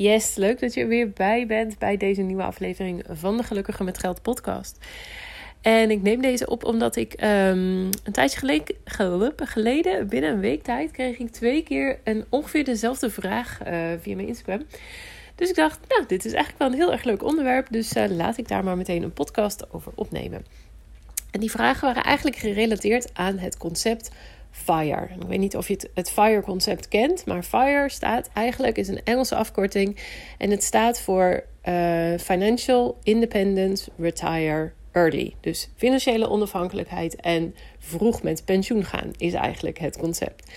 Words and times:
Yes, 0.00 0.34
leuk 0.34 0.60
dat 0.60 0.74
je 0.74 0.80
er 0.80 0.88
weer 0.88 1.10
bij 1.10 1.46
bent 1.46 1.78
bij 1.78 1.96
deze 1.96 2.22
nieuwe 2.22 2.42
aflevering 2.42 3.04
van 3.10 3.36
de 3.36 3.42
Gelukkige 3.42 3.84
met 3.84 3.98
Geld 3.98 4.22
podcast. 4.22 4.78
En 5.60 5.90
ik 5.90 6.02
neem 6.02 6.20
deze 6.20 6.46
op 6.46 6.64
omdat 6.64 6.96
ik 6.96 7.12
um, 7.12 7.26
een 8.04 8.12
tijdje 8.12 8.38
geleden, 8.38 8.76
geleden, 9.36 10.08
binnen 10.08 10.30
een 10.30 10.40
week 10.40 10.62
tijd, 10.62 10.90
kreeg 10.90 11.18
ik 11.18 11.30
twee 11.30 11.62
keer 11.62 11.98
een 12.04 12.24
ongeveer 12.28 12.64
dezelfde 12.64 13.10
vraag 13.10 13.58
uh, 13.66 13.88
via 14.00 14.14
mijn 14.14 14.28
Instagram. 14.28 14.62
Dus 15.34 15.48
ik 15.48 15.54
dacht, 15.54 15.78
nou, 15.88 16.04
dit 16.06 16.24
is 16.24 16.32
eigenlijk 16.32 16.58
wel 16.58 16.68
een 16.68 16.84
heel 16.84 16.92
erg 16.92 17.04
leuk 17.04 17.22
onderwerp. 17.22 17.66
Dus 17.70 17.96
uh, 17.96 18.04
laat 18.08 18.38
ik 18.38 18.48
daar 18.48 18.64
maar 18.64 18.76
meteen 18.76 19.02
een 19.02 19.12
podcast 19.12 19.72
over 19.72 19.92
opnemen. 19.94 20.44
En 21.30 21.40
die 21.40 21.50
vragen 21.50 21.86
waren 21.86 22.02
eigenlijk 22.02 22.36
gerelateerd 22.36 23.10
aan 23.14 23.38
het 23.38 23.56
concept 23.56 24.10
FIRE. 24.50 25.08
Ik 25.20 25.28
weet 25.28 25.38
niet 25.38 25.56
of 25.56 25.68
je 25.68 25.74
het, 25.74 25.90
het 25.94 26.10
FIRE-concept 26.10 26.88
kent, 26.88 27.26
maar 27.26 27.42
FIRE 27.42 27.88
staat 27.88 28.30
eigenlijk, 28.34 28.76
is 28.76 28.88
een 28.88 29.00
Engelse 29.04 29.34
afkorting. 29.34 29.96
En 30.38 30.50
het 30.50 30.62
staat 30.62 31.00
voor 31.00 31.44
uh, 31.64 32.18
Financial 32.18 32.98
Independence 33.02 33.90
Retire 33.98 34.72
Early. 34.92 35.34
Dus 35.40 35.68
financiële 35.76 36.28
onafhankelijkheid 36.28 37.16
en 37.16 37.54
vroeg 37.78 38.22
met 38.22 38.44
pensioen 38.44 38.84
gaan 38.84 39.10
is 39.16 39.32
eigenlijk 39.32 39.78
het 39.78 39.98
concept. 39.98 40.50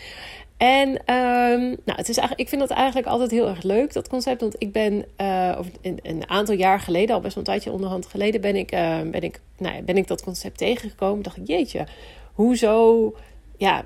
En 0.58 0.90
um, 0.90 1.62
nou, 1.86 1.98
het 1.98 2.10
is 2.10 2.18
eigenlijk, 2.18 2.40
ik 2.40 2.50
vind 2.50 2.62
dat 2.62 2.70
eigenlijk 2.70 3.08
altijd 3.08 3.32
heel 3.32 3.48
erg 3.48 3.64
leuk, 3.64 3.94
dat 3.94 4.08
concept. 4.08 4.42
Want 4.42 4.56
ik 4.58 4.72
ben 4.72 5.06
uh, 5.18 5.60
een, 5.82 6.00
een, 6.02 6.30
aantal 6.30 6.56
jaar 6.56 6.80
geleden, 6.80 7.16
al 7.16 7.22
best 7.22 7.36
wel 7.36 7.44
een 7.44 7.50
tijdje 7.50 7.72
onderhand 7.72 8.06
geleden, 8.06 8.42
ben 8.42 8.56
ik, 8.56 8.74
uh, 8.74 9.02
ben 9.02 9.22
ik, 9.22 9.40
nou, 9.58 9.82
ben 9.82 9.98
ik 9.98 10.08
dat 10.08 10.24
concept 10.24 10.58
tegengekomen. 10.58 11.24
Dacht 11.24 11.38
ik, 11.38 11.48
jeetje, 11.48 11.86
hoezo 12.34 13.16
ja, 13.62 13.86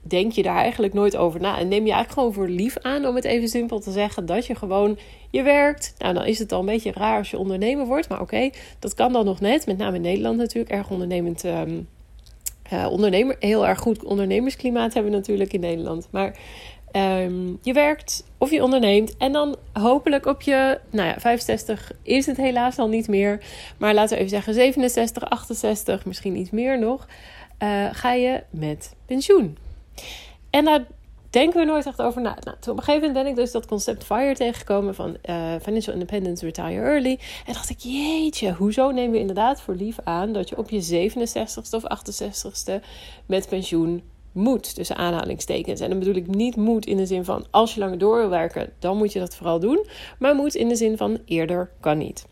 denk 0.00 0.32
je 0.32 0.42
daar 0.42 0.56
eigenlijk 0.56 0.92
nooit 0.92 1.16
over 1.16 1.40
na. 1.40 1.58
En 1.58 1.68
neem 1.68 1.86
je 1.86 1.92
eigenlijk 1.92 2.12
gewoon 2.12 2.32
voor 2.32 2.48
lief 2.48 2.78
aan, 2.78 3.06
om 3.06 3.14
het 3.14 3.24
even 3.24 3.48
simpel 3.48 3.80
te 3.80 3.90
zeggen, 3.90 4.26
dat 4.26 4.46
je 4.46 4.54
gewoon 4.54 4.98
je 5.30 5.42
werkt. 5.42 5.94
Nou, 5.98 6.14
dan 6.14 6.24
is 6.24 6.38
het 6.38 6.52
al 6.52 6.60
een 6.60 6.66
beetje 6.66 6.92
raar 6.92 7.18
als 7.18 7.30
je 7.30 7.38
ondernemer 7.38 7.86
wordt. 7.86 8.08
Maar 8.08 8.20
oké, 8.20 8.50
dat 8.78 8.94
kan 8.94 9.12
dan 9.12 9.24
nog 9.24 9.40
net. 9.40 9.66
Met 9.66 9.78
name 9.78 9.96
in 9.96 10.02
Nederland 10.02 10.36
natuurlijk, 10.36 10.70
erg 10.70 10.90
ondernemend. 10.90 11.44
Um, 11.44 11.88
uh, 12.72 12.86
ondernemer, 12.90 13.36
heel 13.38 13.66
erg 13.66 13.78
goed 13.78 14.04
ondernemersklimaat 14.04 14.94
hebben 14.94 15.12
we 15.12 15.18
natuurlijk 15.18 15.52
in 15.52 15.60
Nederland. 15.60 16.08
Maar 16.10 16.36
um, 16.92 17.58
je 17.62 17.72
werkt 17.72 18.24
of 18.38 18.50
je 18.50 18.62
onderneemt. 18.62 19.16
En 19.16 19.32
dan 19.32 19.56
hopelijk 19.72 20.26
op 20.26 20.42
je, 20.42 20.80
nou 20.90 21.08
ja, 21.08 21.14
65 21.18 21.92
is 22.02 22.26
het 22.26 22.36
helaas 22.36 22.78
al 22.78 22.88
niet 22.88 23.08
meer. 23.08 23.40
Maar 23.78 23.94
laten 23.94 24.10
we 24.10 24.16
even 24.16 24.30
zeggen 24.30 24.54
67, 24.54 25.22
68, 25.22 26.04
misschien 26.04 26.36
iets 26.36 26.50
meer 26.50 26.78
nog 26.78 27.06
uh, 27.62 27.88
ga 27.92 28.12
je 28.12 28.42
met 28.50 28.94
pensioen. 29.06 29.56
En 30.50 30.64
daar 30.64 30.86
denken 31.30 31.60
we 31.60 31.66
nooit 31.66 31.86
echt 31.86 32.02
over 32.02 32.20
na. 32.20 32.36
Nou, 32.40 32.56
toen 32.60 32.72
op 32.72 32.78
een 32.78 32.84
gegeven 32.84 33.06
moment 33.08 33.24
ben 33.24 33.26
ik 33.26 33.36
dus 33.36 33.52
dat 33.52 33.66
concept 33.66 34.04
FIRE 34.04 34.34
tegengekomen 34.34 34.94
van 34.94 35.16
uh, 35.24 35.54
Financial 35.62 35.94
Independence 35.94 36.44
Retire 36.44 36.82
Early. 36.82 37.18
En 37.46 37.52
dacht 37.52 37.70
ik, 37.70 37.78
jeetje, 37.78 38.52
hoezo 38.52 38.90
nemen 38.90 39.10
we 39.10 39.18
inderdaad 39.18 39.60
voor 39.60 39.74
lief 39.74 39.98
aan 40.04 40.32
dat 40.32 40.48
je 40.48 40.56
op 40.56 40.70
je 40.70 41.10
67ste 41.10 41.74
of 41.74 41.82
68ste 41.82 42.84
met 43.26 43.48
pensioen 43.48 44.02
moet, 44.32 44.74
tussen 44.74 44.96
aanhalingstekens. 44.96 45.80
En 45.80 45.88
dan 45.90 45.98
bedoel 45.98 46.14
ik 46.14 46.26
niet 46.26 46.56
moet 46.56 46.86
in 46.86 46.96
de 46.96 47.06
zin 47.06 47.24
van 47.24 47.46
als 47.50 47.74
je 47.74 47.80
langer 47.80 47.98
door 47.98 48.16
wil 48.16 48.28
werken, 48.28 48.72
dan 48.78 48.96
moet 48.96 49.12
je 49.12 49.18
dat 49.18 49.36
vooral 49.36 49.60
doen. 49.60 49.86
Maar 50.18 50.34
moet 50.34 50.54
in 50.54 50.68
de 50.68 50.76
zin 50.76 50.96
van 50.96 51.18
eerder 51.24 51.70
kan 51.80 51.98
niet. 51.98 52.26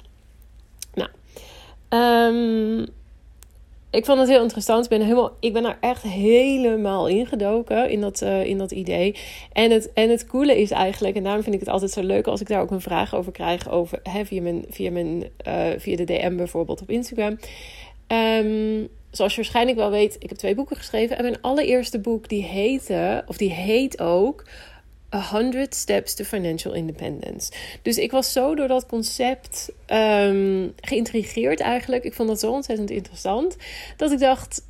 Nou, 0.94 1.10
um, 1.88 2.86
ik 3.90 4.04
vond 4.04 4.18
het 4.18 4.28
heel 4.28 4.42
interessant. 4.42 4.84
Ik 4.84 4.90
ben, 4.90 5.00
helemaal, 5.00 5.36
ik 5.40 5.52
ben 5.52 5.64
er 5.64 5.76
echt 5.80 6.02
helemaal 6.02 7.08
ingedoken 7.08 7.90
in 7.90 8.00
dat, 8.00 8.22
uh, 8.22 8.44
in 8.44 8.58
dat 8.58 8.70
idee. 8.70 9.16
En 9.52 9.70
het, 9.70 9.92
en 9.92 10.10
het 10.10 10.26
coole 10.26 10.60
is 10.60 10.70
eigenlijk, 10.70 11.16
en 11.16 11.22
daarom 11.22 11.42
vind 11.42 11.54
ik 11.54 11.60
het 11.60 11.68
altijd 11.68 11.90
zo 11.90 12.02
leuk 12.02 12.26
als 12.26 12.40
ik 12.40 12.48
daar 12.48 12.60
ook 12.60 12.70
een 12.70 12.80
vraag 12.80 13.14
over 13.14 13.32
krijg, 13.32 13.70
over, 13.70 14.00
hè, 14.02 14.24
via, 14.24 14.42
mijn, 14.42 14.64
via, 14.70 14.90
mijn, 14.90 15.24
uh, 15.48 15.66
via 15.78 15.96
de 15.96 16.04
DM 16.04 16.36
bijvoorbeeld 16.36 16.82
op 16.82 16.90
Instagram. 16.90 17.38
Um, 18.08 18.88
zoals 19.10 19.34
je 19.34 19.40
waarschijnlijk 19.40 19.76
wel 19.76 19.90
weet, 19.90 20.16
ik 20.18 20.28
heb 20.28 20.38
twee 20.38 20.54
boeken 20.54 20.76
geschreven. 20.76 21.16
En 21.16 21.22
mijn 21.22 21.40
allereerste 21.40 21.98
boek, 21.98 22.28
die 22.28 22.42
heette, 22.42 23.24
of 23.26 23.36
die 23.36 23.50
heet 23.50 24.00
ook 24.00 24.44
100 25.10 25.74
Steps 25.74 26.14
to 26.14 26.24
Financial 26.24 26.74
Independence. 26.74 27.52
Dus 27.82 27.98
ik 27.98 28.10
was 28.10 28.32
zo 28.32 28.54
door 28.54 28.68
dat 28.68 28.86
concept 28.86 29.72
um, 29.86 30.72
geïntrigeerd 30.80 31.60
eigenlijk. 31.60 32.04
Ik 32.04 32.14
vond 32.14 32.28
dat 32.28 32.40
zo 32.40 32.50
ontzettend 32.50 32.90
interessant. 32.90 33.56
Dat 33.96 34.12
ik 34.12 34.18
dacht, 34.18 34.62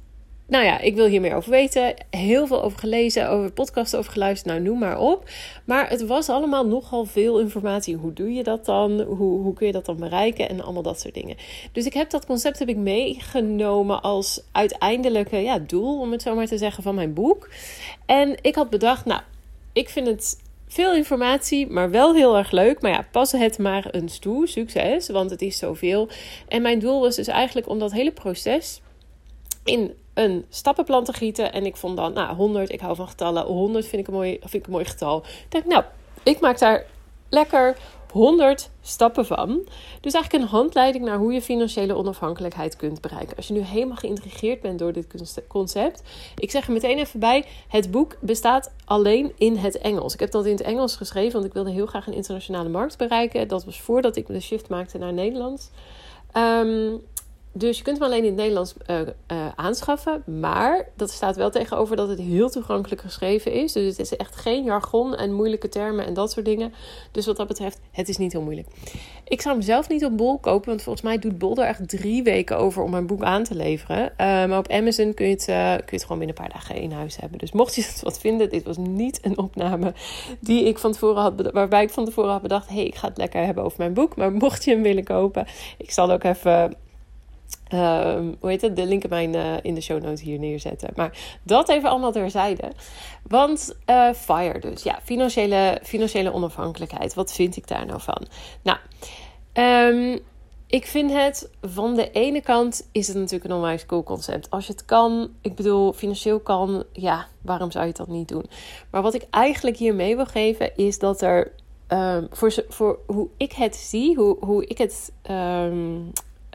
nou 0.48 0.64
ja, 0.64 0.78
ik 0.80 0.94
wil 0.94 1.06
hier 1.06 1.20
meer 1.20 1.34
over 1.34 1.50
weten. 1.50 1.94
Heel 2.10 2.46
veel 2.46 2.62
over 2.62 2.78
gelezen, 2.78 3.30
over 3.30 3.52
podcasts 3.52 3.94
over 3.94 4.12
geluisterd. 4.12 4.54
Nou, 4.54 4.66
noem 4.66 4.78
maar 4.78 4.98
op. 4.98 5.30
Maar 5.64 5.88
het 5.88 6.06
was 6.06 6.28
allemaal 6.28 6.66
nogal 6.66 7.04
veel 7.04 7.40
informatie. 7.40 7.96
Hoe 7.96 8.12
doe 8.12 8.32
je 8.32 8.42
dat 8.42 8.64
dan? 8.64 9.00
Hoe, 9.00 9.40
hoe 9.40 9.54
kun 9.54 9.66
je 9.66 9.72
dat 9.72 9.86
dan 9.86 9.96
bereiken? 9.96 10.48
En 10.48 10.60
allemaal 10.60 10.82
dat 10.82 11.00
soort 11.00 11.14
dingen. 11.14 11.36
Dus 11.72 11.86
ik 11.86 11.94
heb 11.94 12.10
dat 12.10 12.26
concept 12.26 12.58
heb 12.58 12.68
ik 12.68 12.76
meegenomen 12.76 14.02
als 14.02 14.42
uiteindelijke 14.52 15.36
ja, 15.36 15.58
doel, 15.58 16.00
om 16.00 16.12
het 16.12 16.22
zo 16.22 16.34
maar 16.34 16.46
te 16.46 16.58
zeggen, 16.58 16.82
van 16.82 16.94
mijn 16.94 17.14
boek. 17.14 17.48
En 18.06 18.36
ik 18.40 18.54
had 18.54 18.70
bedacht, 18.70 19.04
nou 19.04 19.20
ik 19.78 19.88
vind 19.88 20.06
het 20.06 20.42
veel 20.68 20.94
informatie, 20.94 21.66
maar 21.66 21.90
wel 21.90 22.14
heel 22.14 22.36
erg 22.36 22.50
leuk. 22.50 22.80
Maar 22.80 22.90
ja, 22.90 23.06
pas 23.10 23.32
het 23.32 23.58
maar 23.58 23.90
eens 23.90 24.18
toe. 24.18 24.46
Succes, 24.46 25.08
want 25.08 25.30
het 25.30 25.42
is 25.42 25.58
zoveel. 25.58 26.08
En 26.48 26.62
mijn 26.62 26.78
doel 26.78 27.00
was 27.00 27.16
dus 27.16 27.26
eigenlijk 27.26 27.68
om 27.68 27.78
dat 27.78 27.92
hele 27.92 28.12
proces 28.12 28.80
in 29.64 29.94
een 30.14 30.44
stappenplan 30.48 31.04
te 31.04 31.12
gieten. 31.12 31.52
En 31.52 31.66
ik 31.66 31.76
vond 31.76 31.96
dan, 31.96 32.12
nou, 32.12 32.36
100, 32.36 32.72
ik 32.72 32.80
hou 32.80 32.96
van 32.96 33.08
getallen. 33.08 33.44
100 33.44 33.86
vind 33.86 34.02
ik 34.02 34.08
een 34.08 34.14
mooi, 34.14 34.38
vind 34.40 34.54
ik 34.54 34.66
een 34.66 34.72
mooi 34.72 34.84
getal. 34.84 35.24
Ik 35.50 35.64
nou, 35.66 35.84
ik 36.22 36.40
maak 36.40 36.58
daar 36.58 36.84
lekker 37.28 37.76
100 38.10 38.70
stappen 38.80 39.26
van. 39.26 39.62
Dus 40.00 40.12
eigenlijk 40.12 40.44
een 40.44 40.50
handleiding 40.50 41.04
naar 41.04 41.18
hoe 41.18 41.32
je 41.32 41.42
financiële 41.42 41.96
onafhankelijkheid 41.96 42.76
kunt 42.76 43.00
bereiken. 43.00 43.36
Als 43.36 43.48
je 43.48 43.54
nu 43.54 43.60
helemaal 43.60 43.96
geïntrigeerd 43.96 44.60
bent 44.60 44.78
door 44.78 44.92
dit 44.92 45.06
concept. 45.48 46.02
Ik 46.36 46.50
zeg 46.50 46.66
er 46.66 46.72
meteen 46.72 46.98
even 46.98 47.20
bij: 47.20 47.44
het 47.68 47.90
boek 47.90 48.16
bestaat 48.20 48.72
alleen 48.84 49.32
in 49.36 49.56
het 49.56 49.78
Engels. 49.78 50.14
Ik 50.14 50.20
heb 50.20 50.30
dat 50.30 50.46
in 50.46 50.52
het 50.52 50.62
Engels 50.62 50.96
geschreven, 50.96 51.32
want 51.32 51.44
ik 51.44 51.52
wilde 51.52 51.70
heel 51.70 51.86
graag 51.86 52.06
een 52.06 52.14
internationale 52.14 52.68
markt 52.68 52.98
bereiken. 52.98 53.48
Dat 53.48 53.64
was 53.64 53.80
voordat 53.80 54.16
ik 54.16 54.26
de 54.26 54.40
shift 54.40 54.68
maakte 54.68 54.98
naar 54.98 55.12
Nederlands. 55.12 55.70
Um, 56.36 57.02
dus 57.58 57.76
je 57.76 57.82
kunt 57.82 57.98
hem 57.98 58.06
alleen 58.06 58.22
in 58.22 58.26
het 58.26 58.36
Nederlands 58.36 58.74
uh, 58.90 59.00
uh, 59.00 59.06
aanschaffen. 59.54 60.22
Maar 60.40 60.88
dat 60.96 61.10
staat 61.10 61.36
wel 61.36 61.50
tegenover 61.50 61.96
dat 61.96 62.08
het 62.08 62.18
heel 62.18 62.50
toegankelijk 62.50 63.00
geschreven 63.00 63.52
is. 63.52 63.72
Dus 63.72 63.86
het 63.86 63.98
is 63.98 64.16
echt 64.16 64.36
geen 64.36 64.64
jargon 64.64 65.14
en 65.14 65.34
moeilijke 65.34 65.68
termen 65.68 66.06
en 66.06 66.14
dat 66.14 66.32
soort 66.32 66.46
dingen. 66.46 66.72
Dus 67.12 67.26
wat 67.26 67.36
dat 67.36 67.46
betreft, 67.46 67.80
het 67.90 68.08
is 68.08 68.16
niet 68.16 68.32
heel 68.32 68.42
moeilijk. 68.42 68.68
Ik 69.24 69.40
zou 69.40 69.54
hem 69.54 69.64
zelf 69.64 69.88
niet 69.88 70.04
op 70.04 70.16
Bol 70.16 70.38
kopen. 70.38 70.68
Want 70.68 70.82
volgens 70.82 71.04
mij 71.04 71.18
doet 71.18 71.38
Bol 71.38 71.56
er 71.56 71.66
echt 71.66 71.88
drie 71.88 72.22
weken 72.22 72.58
over 72.58 72.82
om 72.82 72.90
mijn 72.90 73.06
boek 73.06 73.22
aan 73.22 73.44
te 73.44 73.54
leveren. 73.54 74.02
Uh, 74.02 74.16
maar 74.16 74.58
op 74.58 74.68
Amazon 74.68 75.14
kun 75.14 75.26
je, 75.26 75.32
het, 75.32 75.44
kun 75.44 75.54
je 75.54 75.84
het 75.90 76.02
gewoon 76.02 76.18
binnen 76.18 76.36
een 76.36 76.42
paar 76.42 76.52
dagen 76.52 76.74
in 76.74 76.92
huis 76.92 77.16
hebben. 77.16 77.38
Dus 77.38 77.52
mocht 77.52 77.74
je 77.74 77.82
het 77.82 78.00
wat 78.02 78.20
vinden, 78.20 78.50
dit 78.50 78.64
was 78.64 78.76
niet 78.76 79.18
een 79.22 79.38
opname 79.38 79.92
die 80.40 80.64
ik 80.64 80.78
van 80.78 80.92
tevoren 80.92 81.22
had, 81.22 81.50
waarbij 81.52 81.82
ik 81.82 81.90
van 81.90 82.04
tevoren 82.04 82.30
had 82.30 82.42
bedacht: 82.42 82.68
hé, 82.68 82.74
hey, 82.74 82.84
ik 82.84 82.94
ga 82.94 83.08
het 83.08 83.16
lekker 83.16 83.44
hebben 83.44 83.64
over 83.64 83.78
mijn 83.78 83.94
boek. 83.94 84.16
Maar 84.16 84.32
mocht 84.32 84.64
je 84.64 84.70
hem 84.70 84.82
willen 84.82 85.04
kopen, 85.04 85.46
ik 85.78 85.90
zal 85.90 86.10
ook 86.10 86.24
even 86.24 86.76
Um, 87.74 88.36
hoe 88.40 88.50
heet 88.50 88.60
het? 88.60 88.76
De 88.76 88.86
link 88.86 89.02
in, 89.02 89.10
mijn, 89.10 89.34
uh, 89.34 89.54
in 89.62 89.74
de 89.74 89.80
show 89.80 90.02
notes 90.02 90.20
hier 90.20 90.38
neerzetten. 90.38 90.90
Maar 90.96 91.38
dat 91.42 91.68
even 91.68 91.90
allemaal 91.90 92.12
terzijde. 92.12 92.72
Want 93.22 93.76
uh, 93.86 94.12
FIRE 94.12 94.58
dus. 94.58 94.82
Ja, 94.82 94.98
financiële, 95.02 95.80
financiële 95.82 96.32
onafhankelijkheid. 96.32 97.14
Wat 97.14 97.32
vind 97.32 97.56
ik 97.56 97.68
daar 97.68 97.86
nou 97.86 98.00
van? 98.00 98.26
Nou, 98.62 98.78
um, 99.52 100.18
ik 100.66 100.86
vind 100.86 101.12
het 101.12 101.50
van 101.60 101.94
de 101.94 102.10
ene 102.10 102.40
kant 102.40 102.88
is 102.92 103.08
het 103.08 103.16
natuurlijk 103.16 103.44
een 103.44 103.56
onwijs 103.56 103.86
cool 103.86 104.02
concept. 104.02 104.50
Als 104.50 104.66
je 104.66 104.72
het 104.72 104.84
kan, 104.84 105.30
ik 105.40 105.54
bedoel, 105.54 105.92
financieel 105.92 106.40
kan, 106.40 106.84
ja, 106.92 107.26
waarom 107.42 107.70
zou 107.70 107.86
je 107.86 107.92
dan 107.92 108.06
niet 108.08 108.28
doen? 108.28 108.44
Maar 108.90 109.02
wat 109.02 109.14
ik 109.14 109.26
eigenlijk 109.30 109.76
hiermee 109.76 110.16
wil 110.16 110.26
geven 110.26 110.76
is 110.76 110.98
dat 110.98 111.22
er 111.22 111.52
um, 111.88 112.26
voor, 112.30 112.64
voor 112.68 112.98
hoe 113.06 113.28
ik 113.36 113.52
het 113.52 113.76
zie, 113.76 114.16
hoe, 114.16 114.36
hoe 114.40 114.66
ik 114.66 114.78
het 114.78 115.12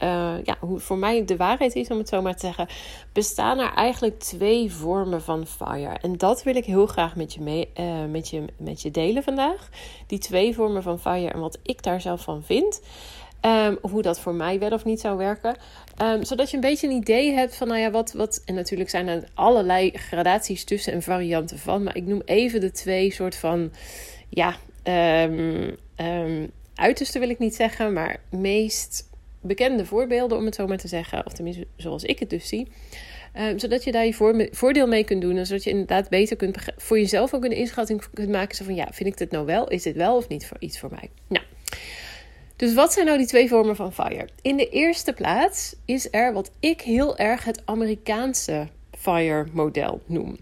uh, 0.04 0.34
ja, 0.44 0.58
hoe 0.60 0.80
voor 0.80 0.98
mij 0.98 1.26
de 1.26 1.38
waarheid 1.38 1.76
is, 1.76 1.88
om 1.88 1.98
het 1.98 2.10
zo 2.10 2.22
maar 2.22 2.34
te 2.34 2.46
zeggen, 2.46 2.68
bestaan 3.14 3.60
er 3.60 3.74
eigenlijk 3.74 4.20
twee 4.20 4.72
vormen 4.72 5.22
van 5.22 5.48
fire. 5.48 5.98
En 6.02 6.18
dat 6.18 6.44
wil 6.44 6.56
ik 6.56 6.66
heel 6.66 6.88
graag 6.88 7.16
met 7.16 7.34
je, 7.34 7.42
mee, 7.42 7.70
uh, 7.80 8.06
met 8.10 8.30
je, 8.30 8.46
met 8.58 8.82
je 8.82 8.92
delen 8.92 9.24
vandaag. 9.24 9.70
Die 10.08 10.20
twee 10.20 10.54
vormen 10.54 10.84
van 10.84 11.00
fire 11.00 11.32
en 11.32 11.40
wat 11.40 11.60
ik 11.64 11.84
daar 11.84 12.02
zelf 12.02 12.22
van 12.22 12.44
vind. 12.44 12.82
Um, 13.46 13.78
hoe 13.82 14.02
dat 14.02 14.20
voor 14.20 14.34
mij 14.34 14.60
wel 14.60 14.72
of 14.72 14.86
niet 14.86 15.00
zou 15.00 15.18
werken. 15.18 15.56
Um, 16.02 16.24
zodat 16.24 16.50
je 16.50 16.56
een 16.56 16.62
beetje 16.62 16.88
een 16.88 16.96
idee 16.96 17.32
hebt 17.32 17.56
van, 17.56 17.68
nou 17.68 17.80
ja, 17.80 17.92
wat, 17.92 18.14
wat. 18.14 18.42
En 18.46 18.56
natuurlijk 18.56 18.90
zijn 18.90 19.08
er 19.08 19.28
allerlei 19.34 19.92
gradaties 19.92 20.64
tussen 20.64 20.94
en 20.94 21.02
varianten 21.02 21.60
van. 21.60 21.84
Maar 21.84 21.96
ik 21.96 22.06
noem 22.06 22.22
even 22.26 22.62
de 22.62 22.72
twee 22.72 23.14
soort 23.14 23.36
van. 23.36 23.72
Ja, 24.30 24.56
um, 25.98 26.52
uiterste 26.76 27.20
wil 27.20 27.30
ik 27.30 27.40
niet 27.40 27.56
zeggen, 27.56 27.94
maar 27.94 28.20
meest 28.30 29.10
bekende 29.44 29.86
voorbeelden, 29.86 30.38
om 30.38 30.46
het 30.46 30.56
zo 30.56 30.68
maar 30.68 30.78
te 30.78 30.88
zeggen, 30.88 31.26
of 31.26 31.34
tenminste 31.34 31.68
zoals 31.76 32.04
ik 32.04 32.20
het 32.20 32.30
dus 32.30 32.48
zie. 32.48 32.68
Um, 33.40 33.60
zodat 33.60 33.84
je 33.84 33.92
daar 33.92 34.06
je 34.06 34.48
voordeel 34.52 34.88
mee 34.88 35.04
kunt 35.04 35.22
doen. 35.22 35.38
En 35.38 35.46
zodat 35.46 35.64
je 35.64 35.70
inderdaad 35.70 36.10
beter 36.10 36.36
kunt 36.36 36.58
voor 36.78 37.00
jezelf 37.00 37.34
ook 37.34 37.44
een 37.44 37.52
inschatting 37.52 38.04
kunt 38.14 38.30
maken. 38.30 38.56
Zo 38.56 38.64
van 38.64 38.76
ja, 38.76 38.88
vind 38.92 39.10
ik 39.10 39.18
dit 39.18 39.32
nou 39.32 39.46
wel? 39.46 39.70
Is 39.70 39.84
dit 39.84 39.96
wel 39.96 40.16
of 40.16 40.28
niet 40.28 40.50
iets 40.60 40.80
voor 40.80 40.90
mij? 40.90 41.10
Nou. 41.28 41.46
Dus 42.56 42.74
wat 42.74 42.94
zijn 42.94 43.06
nou 43.06 43.18
die 43.18 43.28
twee 43.28 43.48
vormen 43.48 43.76
van 43.76 43.94
FIRE? 43.94 44.28
In 44.42 44.58
de 44.58 44.70
eerste 44.70 45.14
plaats 45.14 45.76
is 45.86 46.08
er 46.12 46.34
wat 46.34 46.52
ik 46.60 46.82
heel 46.82 47.18
erg 47.18 47.44
het 47.44 47.62
Amerikaanse 47.66 48.68
FIRE-model 48.98 50.02
noem. 50.06 50.38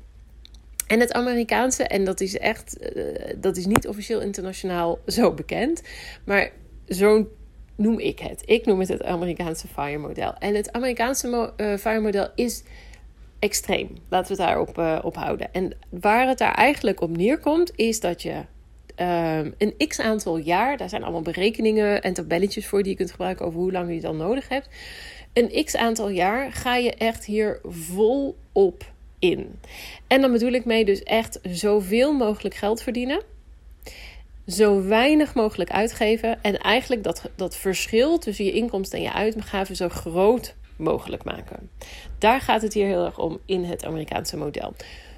En 0.87 0.99
het 0.99 1.13
Amerikaanse, 1.13 1.83
en 1.83 2.03
dat 2.03 2.21
is 2.21 2.37
echt, 2.37 2.95
uh, 2.95 3.03
dat 3.37 3.57
is 3.57 3.65
niet 3.65 3.87
officieel 3.87 4.21
internationaal 4.21 4.99
zo 5.07 5.33
bekend, 5.33 5.81
maar 6.25 6.51
zo 6.87 7.27
noem 7.75 7.99
ik 7.99 8.19
het. 8.19 8.43
Ik 8.45 8.65
noem 8.65 8.79
het 8.79 8.89
het 8.89 9.03
Amerikaanse 9.03 9.67
FIRE-model. 9.67 10.33
En 10.33 10.55
het 10.55 10.71
Amerikaanse 10.71 11.53
uh, 11.57 11.77
FIRE-model 11.77 12.27
is 12.35 12.63
extreem. 13.39 13.97
Laten 14.09 14.35
we 14.35 14.41
het 14.41 14.51
daarop 14.51 14.77
uh, 14.77 14.99
op 15.03 15.15
houden. 15.15 15.53
En 15.53 15.77
waar 15.89 16.27
het 16.27 16.37
daar 16.37 16.53
eigenlijk 16.53 17.01
op 17.01 17.17
neerkomt, 17.17 17.71
is 17.75 17.99
dat 17.99 18.21
je 18.21 18.33
um, 19.01 19.53
een 19.57 19.87
x 19.87 19.99
aantal 19.99 20.37
jaar, 20.37 20.77
daar 20.77 20.89
zijn 20.89 21.03
allemaal 21.03 21.21
berekeningen 21.21 22.01
en 22.01 22.13
tabelletjes 22.13 22.67
voor 22.67 22.81
die 22.81 22.91
je 22.91 22.97
kunt 22.97 23.11
gebruiken 23.11 23.45
over 23.45 23.59
hoe 23.59 23.71
lang 23.71 23.93
je 23.93 24.01
dan 24.01 24.17
nodig 24.17 24.47
hebt. 24.47 24.69
Een 25.33 25.63
x 25.65 25.75
aantal 25.75 26.09
jaar 26.09 26.51
ga 26.51 26.75
je 26.75 26.93
echt 26.93 27.25
hier 27.25 27.59
vol 27.63 28.37
op 28.51 28.91
in. 29.19 29.59
En 30.07 30.21
dan 30.21 30.31
bedoel 30.31 30.51
ik 30.51 30.65
mee 30.65 30.85
dus 30.85 31.03
echt 31.03 31.39
zoveel 31.43 32.13
mogelijk 32.13 32.55
geld 32.55 32.81
verdienen. 32.81 33.21
Zo 34.47 34.83
weinig 34.83 35.33
mogelijk 35.33 35.71
uitgeven. 35.71 36.43
En 36.43 36.57
eigenlijk 36.57 37.03
dat, 37.03 37.29
dat 37.35 37.55
verschil 37.55 38.17
tussen 38.17 38.45
je 38.45 38.51
inkomsten 38.51 38.97
en 38.97 39.03
je 39.03 39.13
uitgaven 39.13 39.75
zo 39.75 39.89
groot 39.89 40.55
mogelijk 40.75 41.23
maken. 41.23 41.69
Daar 42.17 42.41
gaat 42.41 42.61
het 42.61 42.73
hier 42.73 42.85
heel 42.85 43.05
erg 43.05 43.19
om 43.19 43.39
in 43.45 43.63
het 43.63 43.85
Amerikaanse 43.85 44.37
model. 44.37 44.73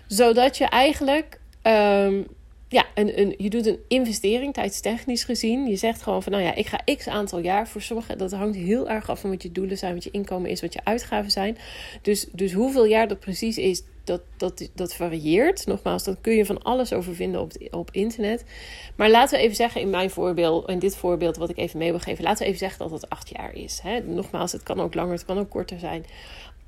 Zodat 0.08 0.58
je 0.58 0.66
eigenlijk 0.66 1.40
um, 1.64 2.28
ja, 2.74 2.86
een, 2.96 3.20
een, 3.20 3.36
je 3.38 3.50
doet 3.50 3.66
een 3.66 3.80
investering 3.88 4.54
tijdstechnisch 4.54 5.24
gezien. 5.24 5.68
Je 5.68 5.76
zegt 5.76 6.02
gewoon 6.02 6.24
van, 6.24 6.32
nou 6.32 6.44
ja, 6.44 6.56
ik 6.56 6.68
ga 6.68 6.96
x 6.96 7.08
aantal 7.08 7.40
jaar 7.40 7.68
voor 7.68 7.82
sommigen. 7.82 8.18
Dat 8.18 8.32
hangt 8.32 8.56
heel 8.56 8.90
erg 8.90 9.10
af 9.10 9.20
van 9.20 9.30
wat 9.30 9.44
je 9.44 9.52
doelen 9.52 9.78
zijn, 9.78 9.94
wat 9.94 10.04
je 10.04 10.12
inkomen 10.12 10.50
is, 10.50 10.62
wat 10.62 10.74
je 10.74 10.80
uitgaven 10.84 11.32
zijn. 11.32 11.58
Dus, 12.02 12.28
dus 12.32 12.54
hoeveel 12.54 12.86
jaar 12.86 13.08
dat 13.08 13.20
precies 13.20 13.58
is, 13.58 13.84
dat, 14.04 14.22
dat, 14.38 14.70
dat 14.76 14.94
varieert. 14.94 15.66
Nogmaals, 15.66 16.04
dat 16.04 16.18
kun 16.22 16.34
je 16.34 16.46
van 16.46 16.64
alles 16.64 16.94
over 16.94 17.16
vinden 17.16 17.42
op, 17.42 17.52
op 17.72 17.92
internet. 17.92 18.46
Maar 18.96 19.10
laten 19.10 19.38
we 19.38 19.44
even 19.44 19.56
zeggen, 19.56 19.82
in 19.82 19.90
mijn 19.90 20.10
voorbeeld, 20.10 20.70
in 20.70 20.80
dit 20.80 20.96
voorbeeld 20.96 21.38
wat 21.38 21.50
ik 21.50 21.58
even 21.58 21.80
mee 21.80 21.92
wil 21.92 22.00
geven, 22.00 22.24
laten 22.24 22.40
we 22.40 22.46
even 22.46 22.60
zeggen 22.60 22.80
dat 22.80 23.02
het 23.02 23.10
acht 23.10 23.30
jaar 23.30 23.56
is. 23.56 23.80
Hè? 23.84 24.00
Nogmaals, 24.00 24.52
het 24.52 24.64
kan 24.64 24.82
ook 24.82 24.94
langer, 24.94 25.14
het 25.14 25.26
kan 25.26 25.38
ook 25.38 25.50
korter 25.50 25.80
zijn. 25.80 26.06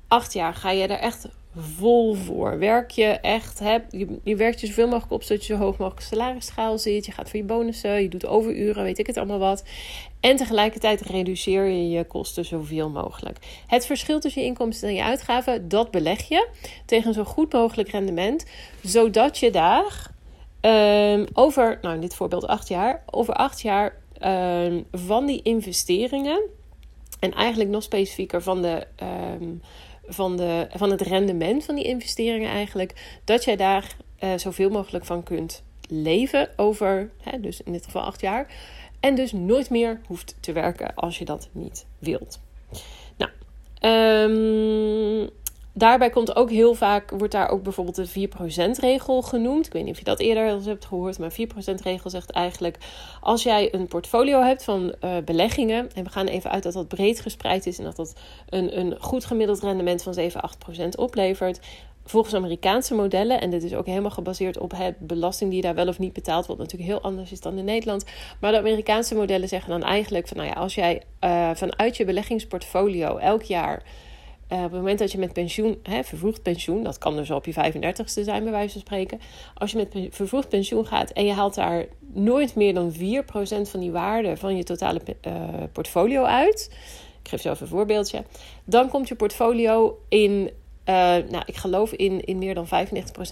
Acht 0.08 0.32
jaar 0.32 0.54
ga 0.54 0.70
je 0.70 0.86
er 0.86 0.98
echt 0.98 1.28
vol 1.56 2.14
voor. 2.14 2.58
Werk 2.58 2.90
je 2.90 3.06
echt, 3.06 3.58
hè, 3.58 3.78
je, 3.90 4.18
je 4.24 4.36
werkt 4.36 4.60
je 4.60 4.66
zoveel 4.66 4.88
mogelijk 4.88 5.12
op 5.12 5.22
zodat 5.22 5.46
je 5.46 5.54
zo 5.54 5.58
hoog 5.58 5.76
mogelijk 5.76 6.06
salarisschaal 6.06 6.78
zit. 6.78 7.06
Je 7.06 7.12
gaat 7.12 7.30
voor 7.30 7.38
je 7.38 7.44
bonussen, 7.44 8.02
je 8.02 8.08
doet 8.08 8.26
overuren, 8.26 8.82
weet 8.82 8.98
ik 8.98 9.06
het 9.06 9.16
allemaal 9.16 9.38
wat. 9.38 9.64
En 10.20 10.36
tegelijkertijd 10.36 11.00
reduceer 11.00 11.64
je 11.64 11.88
je 11.88 12.04
kosten 12.04 12.44
zoveel 12.44 12.90
mogelijk. 12.90 13.38
Het 13.66 13.86
verschil 13.86 14.20
tussen 14.20 14.42
je 14.42 14.48
inkomsten 14.48 14.88
en 14.88 14.94
je 14.94 15.02
uitgaven, 15.02 15.68
dat 15.68 15.90
beleg 15.90 16.28
je 16.28 16.48
tegen 16.84 17.14
zo 17.14 17.24
goed 17.24 17.52
mogelijk 17.52 17.88
rendement. 17.88 18.46
Zodat 18.82 19.38
je 19.38 19.50
daar 19.50 20.10
um, 20.60 21.26
over, 21.32 21.78
nou 21.82 21.94
in 21.94 22.00
dit 22.00 22.14
voorbeeld 22.14 22.46
acht 22.46 22.68
jaar, 22.68 23.02
over 23.10 23.34
acht 23.34 23.60
jaar 23.60 23.96
um, 24.22 24.86
van 24.92 25.26
die 25.26 25.42
investeringen. 25.42 26.40
En 27.20 27.32
eigenlijk 27.32 27.70
nog 27.70 27.82
specifieker 27.82 28.42
van 28.42 28.62
de 28.62 28.86
um, 29.40 29.60
van, 30.06 30.36
de, 30.36 30.66
van 30.70 30.90
het 30.90 31.00
rendement 31.00 31.64
van 31.64 31.74
die 31.74 31.84
investeringen 31.84 32.50
eigenlijk, 32.50 33.20
dat 33.24 33.44
jij 33.44 33.56
daar 33.56 33.96
uh, 34.20 34.30
zoveel 34.36 34.70
mogelijk 34.70 35.04
van 35.04 35.22
kunt 35.22 35.62
leven 35.88 36.48
over, 36.56 37.10
hè, 37.22 37.40
dus 37.40 37.62
in 37.62 37.72
dit 37.72 37.84
geval 37.84 38.02
acht 38.02 38.20
jaar. 38.20 38.46
En 39.00 39.14
dus 39.14 39.32
nooit 39.32 39.70
meer 39.70 40.00
hoeft 40.06 40.36
te 40.40 40.52
werken 40.52 40.94
als 40.94 41.18
je 41.18 41.24
dat 41.24 41.48
niet 41.52 41.86
wilt. 41.98 42.40
Nou, 43.16 43.30
um, 45.20 45.30
daarbij 45.78 46.10
komt 46.10 46.36
ook 46.36 46.50
heel 46.50 46.74
vaak, 46.74 47.10
wordt 47.10 47.32
daar 47.32 47.48
ook 47.48 47.62
bijvoorbeeld 47.62 48.14
de 48.14 48.28
4% 48.28 48.80
regel 48.80 49.22
genoemd. 49.22 49.66
Ik 49.66 49.72
weet 49.72 49.82
niet 49.84 49.92
of 49.92 49.98
je 49.98 50.04
dat 50.04 50.20
eerder 50.20 50.48
eens 50.48 50.66
hebt 50.66 50.84
gehoord, 50.84 51.18
maar 51.18 51.32
4% 51.32 51.34
regel 51.82 52.10
zegt 52.10 52.30
eigenlijk, 52.30 52.76
als 53.20 53.42
jij 53.42 53.74
een 53.74 53.86
portfolio 53.86 54.42
hebt 54.42 54.64
van 54.64 54.94
uh, 55.04 55.16
beleggingen, 55.24 55.90
en 55.94 56.04
we 56.04 56.10
gaan 56.10 56.26
even 56.26 56.50
uit 56.50 56.62
dat 56.62 56.72
dat 56.72 56.88
breed 56.88 57.20
gespreid 57.20 57.66
is 57.66 57.78
en 57.78 57.84
dat 57.84 57.96
dat 57.96 58.14
een, 58.48 58.78
een 58.78 58.96
goed 59.00 59.24
gemiddeld 59.24 59.60
rendement 59.60 60.02
van 60.02 60.14
7, 60.14 60.50
8% 60.84 60.88
oplevert, 60.90 61.60
volgens 62.04 62.34
Amerikaanse 62.34 62.94
modellen, 62.94 63.40
en 63.40 63.50
dit 63.50 63.62
is 63.62 63.74
ook 63.74 63.86
helemaal 63.86 64.10
gebaseerd 64.10 64.58
op 64.58 64.72
het 64.76 64.98
belasting 64.98 65.50
die 65.50 65.60
daar 65.60 65.74
wel 65.74 65.88
of 65.88 65.98
niet 65.98 66.12
betaalt, 66.12 66.46
wat 66.46 66.58
natuurlijk 66.58 66.90
heel 66.90 67.02
anders 67.02 67.32
is 67.32 67.40
dan 67.40 67.58
in 67.58 67.64
Nederland. 67.64 68.04
Maar 68.40 68.52
de 68.52 68.58
Amerikaanse 68.58 69.14
modellen 69.14 69.48
zeggen 69.48 69.70
dan 69.70 69.82
eigenlijk 69.82 70.28
van, 70.28 70.36
nou 70.36 70.48
ja, 70.48 70.54
als 70.54 70.74
jij 70.74 71.02
uh, 71.24 71.50
vanuit 71.54 71.96
je 71.96 72.04
beleggingsportfolio 72.04 73.16
elk 73.16 73.42
jaar 73.42 73.82
op 74.48 74.60
het 74.60 74.72
moment 74.72 74.98
dat 74.98 75.12
je 75.12 75.18
met 75.18 75.32
pensioen, 75.32 75.78
hè, 75.82 76.04
vervroegd 76.04 76.42
pensioen, 76.42 76.82
dat 76.82 76.98
kan 76.98 77.16
dus 77.16 77.30
op 77.30 77.46
je 77.46 77.52
35ste 77.52 78.22
zijn, 78.22 78.42
bij 78.42 78.52
wijze 78.52 78.72
van 78.72 78.80
spreken. 78.80 79.20
Als 79.54 79.70
je 79.70 79.76
met 79.76 80.14
vervroegd 80.14 80.48
pensioen 80.48 80.86
gaat 80.86 81.10
en 81.10 81.26
je 81.26 81.32
haalt 81.32 81.54
daar 81.54 81.86
nooit 82.12 82.54
meer 82.54 82.74
dan 82.74 82.92
4% 82.92 82.96
van 83.70 83.80
die 83.80 83.90
waarde 83.90 84.36
van 84.36 84.56
je 84.56 84.62
totale 84.62 85.00
uh, 85.26 85.34
portfolio 85.72 86.22
uit. 86.22 86.70
Ik 87.22 87.28
geef 87.28 87.44
even 87.44 87.62
een 87.62 87.68
voorbeeldje. 87.68 88.24
Dan 88.64 88.88
komt 88.88 89.08
je 89.08 89.14
portfolio 89.14 89.98
in, 90.08 90.30
uh, 90.30 90.94
nou, 91.30 91.42
ik 91.46 91.56
geloof 91.56 91.92
in, 91.92 92.24
in 92.24 92.38
meer 92.38 92.54
dan 92.54 92.66
95% 92.66 92.68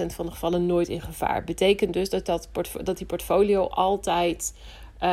van 0.07 0.27
de 0.27 0.33
gevallen 0.33 0.67
nooit 0.67 0.89
in 0.89 1.01
gevaar. 1.01 1.45
Betekent 1.45 1.93
dus 1.93 2.11
dat, 2.11 2.27
dat, 2.27 2.49
dat 2.83 2.97
die 2.97 3.07
portfolio 3.07 3.67
altijd 3.67 4.55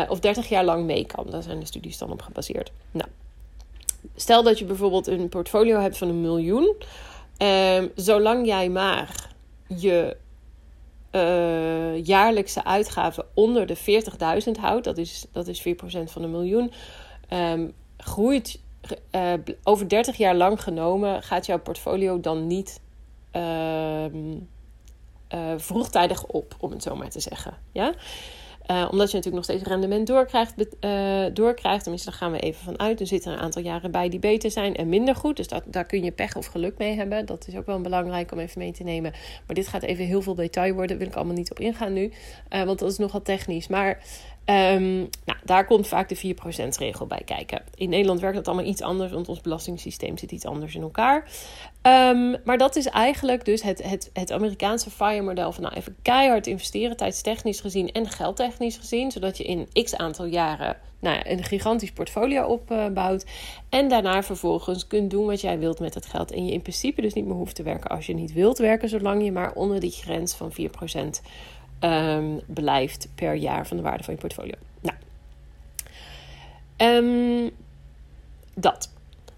of 0.09 0.19
30 0.19 0.49
jaar 0.49 0.65
lang 0.65 0.85
mee 0.85 1.05
kan. 1.05 1.27
Daar 1.29 1.43
zijn 1.43 1.59
de 1.59 1.65
studies 1.65 1.97
dan 1.97 2.11
op 2.11 2.21
gebaseerd. 2.21 2.71
Nou 2.91 3.09
stel 4.15 4.43
dat 4.43 4.59
je 4.59 4.65
bijvoorbeeld 4.65 5.07
een 5.07 5.29
portfolio 5.29 5.79
hebt 5.79 5.97
van 5.97 6.07
een 6.07 6.21
miljoen. 6.21 6.75
Um, 7.37 7.91
zolang 7.95 8.45
jij 8.45 8.69
maar 8.69 9.29
je 9.67 10.17
uh, 11.11 12.05
jaarlijkse 12.05 12.63
uitgaven 12.63 13.25
onder 13.33 13.65
de 13.65 13.77
40.000 13.77 14.51
houdt, 14.59 14.83
dat 14.83 14.97
is, 14.97 15.25
dat 15.31 15.47
is 15.47 15.67
4% 15.67 15.67
van 15.83 16.23
een 16.23 16.31
miljoen, 16.31 16.71
um, 17.29 17.73
groeit 17.97 18.59
uh, 19.11 19.33
over 19.63 19.89
30 19.89 20.17
jaar 20.17 20.35
lang 20.35 20.63
genomen, 20.63 21.23
gaat 21.23 21.45
jouw 21.45 21.59
portfolio 21.59 22.19
dan 22.19 22.47
niet 22.47 22.81
uh, 23.35 24.05
vroegtijdig 25.57 26.25
op, 26.25 26.55
om 26.59 26.71
het 26.71 26.83
zo 26.83 26.95
maar 26.95 27.09
te 27.09 27.19
zeggen. 27.19 27.57
Ja? 27.71 27.93
Uh, 28.67 28.87
omdat 28.91 29.11
je 29.11 29.17
natuurlijk 29.17 29.35
nog 29.35 29.43
steeds 29.43 29.63
rendement 29.63 30.07
doorkrijgt, 30.07 30.53
uh, 30.81 31.25
doorkrijgt. 31.33 31.81
Tenminste, 31.81 32.09
daar 32.09 32.19
gaan 32.19 32.31
we 32.31 32.39
even 32.39 32.63
van 32.63 32.79
uit. 32.79 32.99
Er 32.99 33.07
zitten 33.07 33.31
een 33.31 33.39
aantal 33.39 33.61
jaren 33.61 33.91
bij 33.91 34.09
die 34.09 34.19
beter 34.19 34.51
zijn 34.51 34.75
en 34.75 34.89
minder 34.89 35.15
goed. 35.15 35.37
Dus 35.37 35.47
dat, 35.47 35.63
daar 35.65 35.85
kun 35.85 36.03
je 36.03 36.11
pech 36.11 36.35
of 36.35 36.45
geluk 36.45 36.77
mee 36.77 36.95
hebben. 36.95 37.25
Dat 37.25 37.47
is 37.47 37.55
ook 37.55 37.65
wel 37.65 37.81
belangrijk 37.81 38.31
om 38.31 38.39
even 38.39 38.59
mee 38.59 38.71
te 38.71 38.83
nemen. 38.83 39.11
Maar 39.47 39.55
dit 39.55 39.67
gaat 39.67 39.83
even 39.83 40.05
heel 40.05 40.21
veel 40.21 40.35
detail 40.35 40.73
worden. 40.73 40.89
Daar 40.89 40.97
wil 40.97 41.07
ik 41.07 41.15
allemaal 41.15 41.35
niet 41.35 41.51
op 41.51 41.59
ingaan 41.59 41.93
nu. 41.93 42.11
Uh, 42.49 42.63
want 42.63 42.79
dat 42.79 42.91
is 42.91 42.97
nogal 42.97 43.21
technisch. 43.21 43.67
Maar 43.67 44.03
Um, 44.51 45.09
nou, 45.25 45.39
daar 45.43 45.65
komt 45.65 45.87
vaak 45.87 46.09
de 46.09 46.35
4% 46.35 46.67
regel 46.77 47.05
bij 47.05 47.21
kijken. 47.25 47.61
In 47.75 47.89
Nederland 47.89 48.19
werkt 48.19 48.35
dat 48.35 48.47
allemaal 48.47 48.65
iets 48.65 48.81
anders, 48.81 49.11
want 49.11 49.29
ons 49.29 49.41
belastingssysteem 49.41 50.17
zit 50.17 50.31
iets 50.31 50.45
anders 50.45 50.75
in 50.75 50.81
elkaar. 50.81 51.27
Um, 51.81 52.35
maar 52.43 52.57
dat 52.57 52.75
is 52.75 52.85
eigenlijk 52.85 53.45
dus 53.45 53.61
het, 53.61 53.83
het, 53.83 54.09
het 54.13 54.31
Amerikaanse 54.31 54.89
FIRE-model 54.89 55.51
van 55.51 55.63
nou 55.63 55.75
even 55.75 55.95
keihard 56.01 56.47
investeren, 56.47 56.97
tijdstechnisch 56.97 57.59
gezien 57.59 57.91
en 57.91 58.09
geldtechnisch 58.09 58.77
gezien, 58.77 59.11
zodat 59.11 59.37
je 59.37 59.43
in 59.43 59.67
x 59.83 59.95
aantal 59.95 60.25
jaren 60.25 60.77
nou 60.99 61.15
ja, 61.15 61.29
een 61.29 61.43
gigantisch 61.43 61.91
portfolio 61.91 62.45
opbouwt. 62.45 63.25
En 63.69 63.89
daarna 63.89 64.23
vervolgens 64.23 64.87
kunt 64.87 65.11
doen 65.11 65.25
wat 65.25 65.41
jij 65.41 65.59
wilt 65.59 65.79
met 65.79 65.93
het 65.93 66.05
geld. 66.05 66.31
En 66.31 66.45
je 66.45 66.51
in 66.51 66.61
principe 66.61 67.01
dus 67.01 67.13
niet 67.13 67.25
meer 67.25 67.35
hoeft 67.35 67.55
te 67.55 67.63
werken 67.63 67.89
als 67.89 68.05
je 68.05 68.13
niet 68.13 68.33
wilt 68.33 68.57
werken, 68.57 68.89
zolang 68.89 69.23
je 69.23 69.31
maar 69.31 69.53
onder 69.53 69.79
die 69.79 69.91
grens 69.91 70.33
van 70.33 70.51
4% 70.51 70.55
um, 71.81 72.41
blijft 72.47 73.07
per 73.15 73.33
jaar 73.33 73.67
van 73.67 73.77
de 73.77 73.83
waarde 73.83 74.03
van 74.03 74.13
je 74.13 74.19
portfolio. 74.19 74.53
Nou, 74.81 74.97
um, 76.77 77.51
dat. 78.53 78.91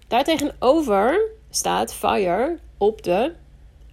Daartegenover 0.07 1.29
staat 1.49 1.93
FIRE 1.93 2.57
op 2.77 3.03
de. 3.03 3.33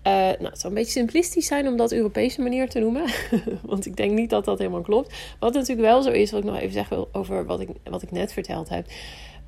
Uh, 0.07 0.12
nou, 0.12 0.45
het 0.45 0.61
zou 0.61 0.73
een 0.73 0.78
beetje 0.78 0.99
simplistisch 0.99 1.47
zijn 1.47 1.69
om 1.69 1.76
dat 1.76 1.92
Europese 1.92 2.42
manier 2.42 2.69
te 2.69 2.78
noemen. 2.78 3.04
Want 3.62 3.87
ik 3.87 3.97
denk 3.97 4.12
niet 4.12 4.30
dat 4.30 4.45
dat 4.45 4.59
helemaal 4.59 4.80
klopt. 4.80 5.14
Wat 5.38 5.54
natuurlijk 5.54 5.88
wel 5.88 6.02
zo 6.02 6.11
is, 6.11 6.30
wat 6.30 6.40
ik 6.40 6.47
nog 6.47 6.59
even 6.59 6.73
zeg 6.73 7.12
over 7.12 7.47
wat 7.47 7.61
ik, 7.61 7.69
wat 7.85 8.02
ik 8.02 8.11
net 8.11 8.33
verteld 8.33 8.69
heb. 8.69 8.87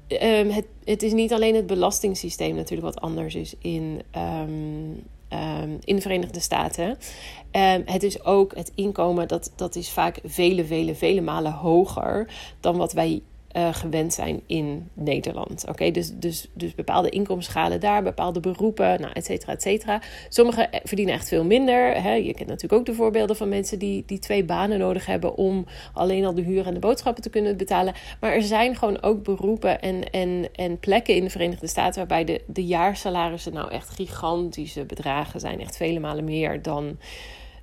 Um, 0.08 0.50
het, 0.50 0.66
het 0.84 1.02
is 1.02 1.12
niet 1.12 1.32
alleen 1.32 1.54
het 1.54 1.66
belastingssysteem 1.66 2.54
natuurlijk 2.54 2.94
wat 2.94 3.02
anders 3.02 3.34
is 3.34 3.54
in, 3.58 4.02
um, 5.32 5.78
in 5.84 5.96
de 5.96 6.02
Verenigde 6.02 6.40
Staten. 6.40 6.88
Um, 6.88 7.82
het 7.84 8.02
is 8.02 8.24
ook 8.24 8.54
het 8.56 8.72
inkomen, 8.74 9.28
dat, 9.28 9.52
dat 9.56 9.76
is 9.76 9.90
vaak 9.90 10.20
vele, 10.24 10.64
vele, 10.64 10.94
vele 10.94 11.20
malen 11.20 11.52
hoger 11.52 12.28
dan 12.60 12.76
wat 12.76 12.92
wij 12.92 13.22
uh, 13.56 13.74
gewend 13.74 14.12
zijn 14.12 14.42
in 14.46 14.88
Nederland. 14.92 15.64
Oké, 15.68 15.90
dus, 15.90 16.10
dus, 16.14 16.48
dus 16.54 16.74
bepaalde 16.74 17.08
inkomensschalen 17.08 17.80
daar, 17.80 18.02
bepaalde 18.02 18.40
beroepen, 18.40 19.00
nou, 19.00 19.12
et 19.12 19.24
cetera, 19.24 19.52
et 19.52 19.62
cetera. 19.62 20.00
Sommigen 20.28 20.68
verdienen 20.84 21.14
echt 21.14 21.28
veel 21.28 21.44
minder. 21.44 22.02
Hè. 22.02 22.14
Je 22.14 22.34
kent 22.34 22.48
natuurlijk 22.48 22.80
ook 22.80 22.86
de 22.86 22.94
voorbeelden 22.94 23.36
van 23.36 23.48
mensen 23.48 23.78
die, 23.78 24.02
die 24.06 24.18
twee 24.18 24.44
banen 24.44 24.78
nodig 24.78 25.06
hebben 25.06 25.36
om 25.36 25.66
alleen 25.92 26.24
al 26.24 26.34
de 26.34 26.42
huur 26.42 26.66
en 26.66 26.74
de 26.74 26.80
boodschappen 26.80 27.22
te 27.22 27.30
kunnen 27.30 27.56
betalen. 27.56 27.94
Maar 28.20 28.32
er 28.32 28.42
zijn 28.42 28.76
gewoon 28.76 29.02
ook 29.02 29.22
beroepen 29.22 29.80
en, 29.80 30.10
en, 30.10 30.48
en 30.52 30.78
plekken 30.78 31.14
in 31.14 31.24
de 31.24 31.30
Verenigde 31.30 31.66
Staten 31.66 31.98
waarbij 31.98 32.24
de, 32.24 32.42
de 32.46 32.64
jaarsalarissen 32.64 33.52
nou 33.52 33.70
echt 33.70 33.90
gigantische 33.90 34.84
bedragen 34.84 35.40
zijn. 35.40 35.60
Echt 35.60 35.76
vele 35.76 36.00
malen 36.00 36.24
meer 36.24 36.62
dan 36.62 36.96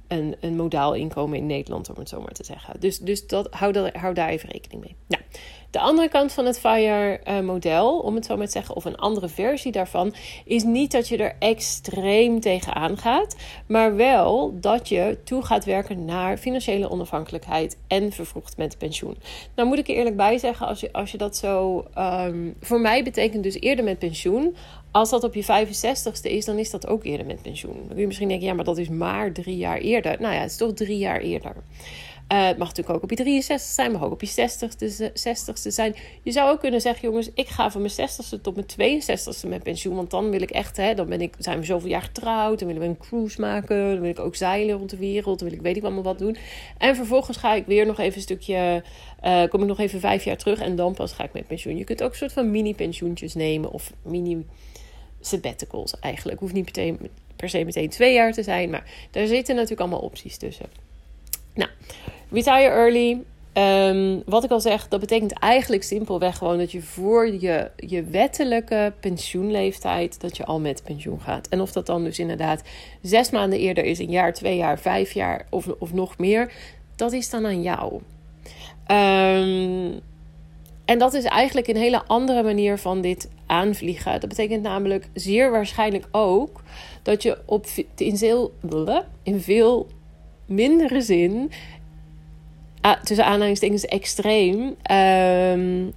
een, 0.08 0.36
een 0.39 0.55
modaal 0.55 0.93
inkomen 0.93 1.38
in 1.38 1.46
Nederland, 1.46 1.89
om 1.89 1.96
het 1.96 2.10
zo 2.10 2.22
maar 2.22 2.31
te 2.31 2.43
zeggen. 2.43 2.79
Dus, 2.79 3.00
dus 3.00 3.27
dat, 3.27 3.48
hou, 3.51 3.72
dat, 3.72 3.96
hou 3.96 4.13
daar 4.13 4.29
even 4.29 4.50
rekening 4.50 4.84
mee. 4.84 4.96
Nou, 5.08 5.24
de 5.71 5.79
andere 5.79 6.09
kant 6.09 6.33
van 6.33 6.45
het 6.45 6.59
FIRE-model, 6.59 7.99
om 7.99 8.15
het 8.15 8.25
zo 8.25 8.38
maar 8.38 8.45
te 8.45 8.51
zeggen, 8.51 8.75
of 8.75 8.85
een 8.85 8.97
andere 8.97 9.27
versie 9.27 9.71
daarvan, 9.71 10.13
is 10.45 10.63
niet 10.63 10.91
dat 10.91 11.07
je 11.07 11.17
er 11.17 11.35
extreem 11.39 12.39
tegenaan 12.39 12.97
gaat, 12.97 13.35
maar 13.67 13.95
wel 13.95 14.59
dat 14.59 14.89
je 14.89 15.17
toe 15.23 15.45
gaat 15.45 15.65
werken 15.65 16.05
naar 16.05 16.38
financiële 16.38 16.89
onafhankelijkheid 16.89 17.77
en 17.88 18.11
vervroegd 18.11 18.57
met 18.57 18.77
pensioen. 18.77 19.17
Nou 19.55 19.67
moet 19.67 19.77
ik 19.77 19.88
er 19.88 19.95
eerlijk 19.95 20.15
bij 20.15 20.38
zeggen, 20.38 20.67
als 20.67 20.79
je, 20.79 20.93
als 20.93 21.11
je 21.11 21.17
dat 21.17 21.38
zo. 21.38 21.85
Um, 21.97 22.55
voor 22.61 22.81
mij 22.81 23.03
betekent 23.03 23.43
dus 23.43 23.59
eerder 23.59 23.85
met 23.85 23.99
pensioen. 23.99 24.55
Als 24.91 25.09
dat 25.09 25.23
op 25.23 25.33
je 25.33 25.43
65ste 25.43 26.21
is, 26.21 26.45
dan 26.45 26.57
is 26.57 26.69
dat 26.69 26.88
ook 26.88 27.03
eerder 27.03 27.25
met 27.25 27.41
pensioen. 27.41 27.75
Dan 27.75 27.88
kun 27.88 27.99
je 27.99 28.07
misschien 28.07 28.27
denken, 28.27 28.47
ja, 28.47 28.53
maar 28.53 28.65
dat 28.65 28.77
is 28.77 28.89
maar 28.89 29.31
drie 29.31 29.57
jaar 29.57 29.77
eerder. 29.77 30.21
Nou 30.21 30.33
ja, 30.33 30.39
het 30.39 30.51
is 30.51 30.57
toch 30.57 30.73
drie 30.73 30.97
jaar 30.97 31.19
eerder. 31.19 31.55
Uh, 32.33 32.48
het 32.48 32.57
mag 32.57 32.67
natuurlijk 32.67 32.95
ook 32.95 33.03
op 33.03 33.09
je 33.09 33.15
63 33.15 33.69
zijn, 33.69 33.91
mag 33.91 34.03
ook 34.03 34.12
op 34.12 34.21
je 34.21 34.50
60ste, 34.50 35.12
60ste 35.12 35.67
zijn. 35.67 35.95
Je 36.24 36.31
zou 36.31 36.50
ook 36.50 36.59
kunnen 36.59 36.81
zeggen, 36.81 37.07
jongens, 37.07 37.29
ik 37.33 37.48
ga 37.48 37.71
van 37.71 37.81
mijn 37.81 37.93
60ste 37.93 38.41
tot 38.41 38.55
mijn 38.55 39.01
62ste 39.01 39.48
met 39.48 39.63
pensioen. 39.63 39.95
Want 39.95 40.12
dan 40.12 40.29
wil 40.29 40.41
ik 40.41 40.50
echt, 40.50 40.77
hè, 40.77 40.93
dan 40.93 41.09
ben 41.09 41.21
ik, 41.21 41.36
zijn 41.38 41.59
we 41.59 41.65
zoveel 41.65 41.89
jaar 41.89 42.01
getrouwd. 42.01 42.59
Dan 42.59 42.67
willen 42.67 42.83
we 42.83 42.88
een 42.88 42.98
cruise 42.98 43.41
maken. 43.41 43.89
Dan 43.89 44.00
wil 44.00 44.09
ik 44.09 44.19
ook 44.19 44.36
zeilen 44.36 44.77
rond 44.77 44.89
de 44.89 44.98
wereld. 44.98 45.39
Dan 45.39 45.50
wil 45.50 45.57
ik 45.57 45.63
weet 45.63 45.77
ik 45.77 45.83
allemaal 45.83 46.03
wat 46.03 46.19
doen. 46.19 46.38
En 46.77 46.95
vervolgens 46.95 47.38
ga 47.38 47.53
ik 47.53 47.65
weer 47.65 47.86
nog 47.86 48.00
even 48.00 48.15
een 48.15 48.21
stukje, 48.21 48.83
uh, 49.24 49.43
kom 49.48 49.62
ik 49.62 49.67
nog 49.67 49.79
even 49.79 50.00
vijf 50.00 50.24
jaar 50.24 50.38
terug. 50.38 50.59
En 50.59 50.75
dan 50.75 50.93
pas 50.93 51.13
ga 51.13 51.24
ik 51.24 51.33
met 51.33 51.48
pensioen. 51.48 51.77
Je 51.77 51.83
kunt 51.83 52.03
ook 52.03 52.12
een 52.12 52.17
soort 52.17 52.33
van 52.33 52.51
mini-pensioentjes 52.51 53.33
nemen. 53.33 53.71
Of 53.71 53.93
mini 54.01 54.45
sabbaticals 55.19 56.00
eigenlijk. 56.00 56.39
Hoeft 56.39 56.53
niet 56.53 56.71
per, 56.71 56.95
per 57.36 57.50
se 57.50 57.63
meteen 57.63 57.89
twee 57.89 58.13
jaar 58.13 58.33
te 58.33 58.43
zijn. 58.43 58.69
Maar 58.69 58.91
daar 59.12 59.27
zitten 59.27 59.55
natuurlijk 59.55 59.81
allemaal 59.81 60.00
opties 60.00 60.38
tussen. 60.38 60.65
Nou, 61.53 61.69
retire 62.29 62.69
early. 62.69 63.21
Um, 63.53 64.21
wat 64.25 64.43
ik 64.43 64.51
al 64.51 64.59
zeg, 64.59 64.88
dat 64.88 65.00
betekent 65.00 65.33
eigenlijk 65.33 65.83
simpelweg 65.83 66.38
gewoon 66.38 66.57
dat 66.57 66.71
je 66.71 66.81
voor 66.81 67.33
je, 67.33 67.71
je 67.75 68.03
wettelijke 68.03 68.93
pensioenleeftijd, 69.00 70.21
dat 70.21 70.38
je 70.38 70.45
al 70.45 70.59
met 70.59 70.83
pensioen 70.83 71.21
gaat. 71.21 71.48
En 71.48 71.62
of 71.62 71.71
dat 71.71 71.86
dan 71.86 72.03
dus 72.03 72.19
inderdaad 72.19 72.63
zes 73.01 73.29
maanden 73.29 73.59
eerder 73.59 73.83
is, 73.83 74.00
een 74.00 74.09
jaar, 74.09 74.33
twee 74.33 74.57
jaar, 74.57 74.79
vijf 74.79 75.12
jaar 75.12 75.45
of, 75.50 75.67
of 75.67 75.93
nog 75.93 76.17
meer, 76.17 76.53
dat 76.95 77.12
is 77.12 77.29
dan 77.29 77.45
aan 77.45 77.62
jou. 77.62 77.93
Um, 78.88 80.00
en 80.86 81.00
dat 81.00 81.13
is 81.13 81.24
eigenlijk 81.24 81.67
een 81.67 81.75
hele 81.75 82.03
andere 82.03 82.43
manier 82.43 82.77
van 82.77 83.01
dit 83.01 83.29
aanvliegen. 83.45 84.19
Dat 84.19 84.29
betekent 84.29 84.63
namelijk 84.63 85.09
zeer 85.13 85.51
waarschijnlijk 85.51 86.07
ook 86.12 86.62
dat 87.03 87.24
je 87.24 87.38
op, 87.45 87.65
in, 87.95 88.50
in 89.24 89.41
veel 89.41 89.88
mindere 90.45 91.01
zin, 91.01 91.51
tussen 93.03 93.25
aanhalingstekens 93.25 93.86
extreem, 93.86 94.75
um, 94.91 95.93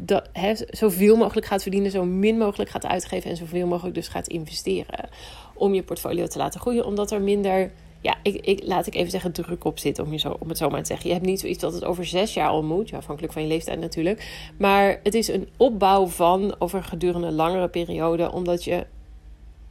dat, 0.00 0.28
zoveel 0.70 1.16
mogelijk 1.16 1.46
gaat 1.46 1.62
verdienen, 1.62 1.90
zo 1.90 2.04
min 2.04 2.38
mogelijk 2.38 2.70
gaat 2.70 2.86
uitgeven 2.86 3.30
en 3.30 3.36
zoveel 3.36 3.66
mogelijk 3.66 3.94
dus 3.94 4.08
gaat 4.08 4.26
investeren. 4.26 5.08
Om 5.54 5.74
je 5.74 5.82
portfolio 5.82 6.26
te 6.26 6.38
laten 6.38 6.60
groeien, 6.60 6.86
omdat 6.86 7.10
er 7.10 7.20
minder 7.20 7.70
ja, 8.00 8.16
ik, 8.22 8.46
ik, 8.46 8.60
laat 8.64 8.86
ik 8.86 8.94
even 8.94 9.10
zeggen, 9.10 9.32
druk 9.32 9.64
op 9.64 9.78
zit, 9.78 9.98
om, 9.98 10.12
je 10.12 10.18
zo, 10.18 10.36
om 10.38 10.48
het 10.48 10.58
zo 10.58 10.68
maar 10.68 10.80
te 10.80 10.86
zeggen. 10.86 11.06
Je 11.08 11.14
hebt 11.14 11.26
niet 11.26 11.40
zoiets 11.40 11.58
dat 11.58 11.72
het 11.72 11.84
over 11.84 12.04
zes 12.04 12.34
jaar 12.34 12.48
al 12.48 12.62
moet, 12.62 12.88
ja, 12.88 12.96
afhankelijk 12.96 13.32
van 13.32 13.42
je 13.42 13.48
leeftijd 13.48 13.80
natuurlijk. 13.80 14.50
Maar 14.58 15.00
het 15.02 15.14
is 15.14 15.28
een 15.28 15.48
opbouw 15.56 16.06
van 16.06 16.54
over 16.58 16.84
gedurende 16.84 17.32
langere 17.32 17.68
periode, 17.68 18.32
omdat 18.32 18.64
je 18.64 18.86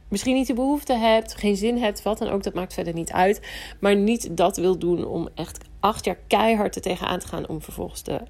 misschien 0.08 0.34
niet 0.34 0.46
de 0.46 0.54
behoefte 0.54 0.94
hebt, 0.94 1.34
geen 1.34 1.56
zin 1.56 1.78
hebt, 1.78 2.02
wat 2.02 2.18
dan 2.18 2.28
ook, 2.28 2.42
dat 2.42 2.54
maakt 2.54 2.74
verder 2.74 2.94
niet 2.94 3.12
uit. 3.12 3.40
Maar 3.80 3.96
niet 3.96 4.36
dat 4.36 4.56
wil 4.56 4.78
doen 4.78 5.04
om 5.04 5.28
echt 5.34 5.58
acht 5.80 6.04
jaar 6.04 6.18
keihard 6.26 6.74
er 6.74 6.82
tegenaan 6.82 7.18
te 7.18 7.28
gaan 7.28 7.48
om 7.48 7.62
vervolgens 7.62 8.00
te 8.00 8.20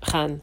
gaan 0.00 0.42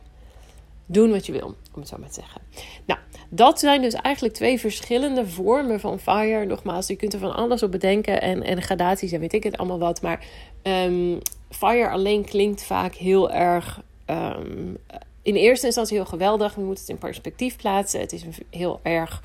doen 0.85 1.11
wat 1.11 1.25
je 1.25 1.31
wil, 1.31 1.55
om 1.73 1.79
het 1.79 1.87
zo 1.87 1.97
maar 1.99 2.07
te 2.07 2.13
zeggen. 2.13 2.41
Nou, 2.85 2.99
dat 3.29 3.59
zijn 3.59 3.81
dus 3.81 3.93
eigenlijk 3.93 4.35
twee 4.35 4.59
verschillende 4.59 5.27
vormen 5.27 5.79
van 5.79 5.99
fire. 5.99 6.45
Nogmaals, 6.45 6.87
je 6.87 6.95
kunt 6.95 7.13
er 7.13 7.19
van 7.19 7.35
alles 7.35 7.63
op 7.63 7.71
bedenken 7.71 8.21
en, 8.21 8.43
en 8.43 8.61
gradaties 8.61 9.11
en 9.11 9.19
weet 9.19 9.33
ik 9.33 9.43
het 9.43 9.57
allemaal 9.57 9.79
wat. 9.79 10.01
Maar 10.01 10.25
um, 10.63 11.19
fire 11.49 11.89
alleen 11.89 12.25
klinkt 12.25 12.63
vaak 12.63 12.95
heel 12.95 13.31
erg. 13.31 13.81
Um, 14.05 14.77
in 15.23 15.35
eerste 15.35 15.65
instantie 15.65 15.97
heel 15.97 16.05
geweldig. 16.05 16.55
We 16.55 16.61
moeten 16.61 16.83
het 16.83 16.93
in 16.93 16.97
perspectief 16.97 17.55
plaatsen. 17.55 17.99
Het 17.99 18.11
is 18.11 18.23
heel 18.49 18.79
erg 18.83 19.21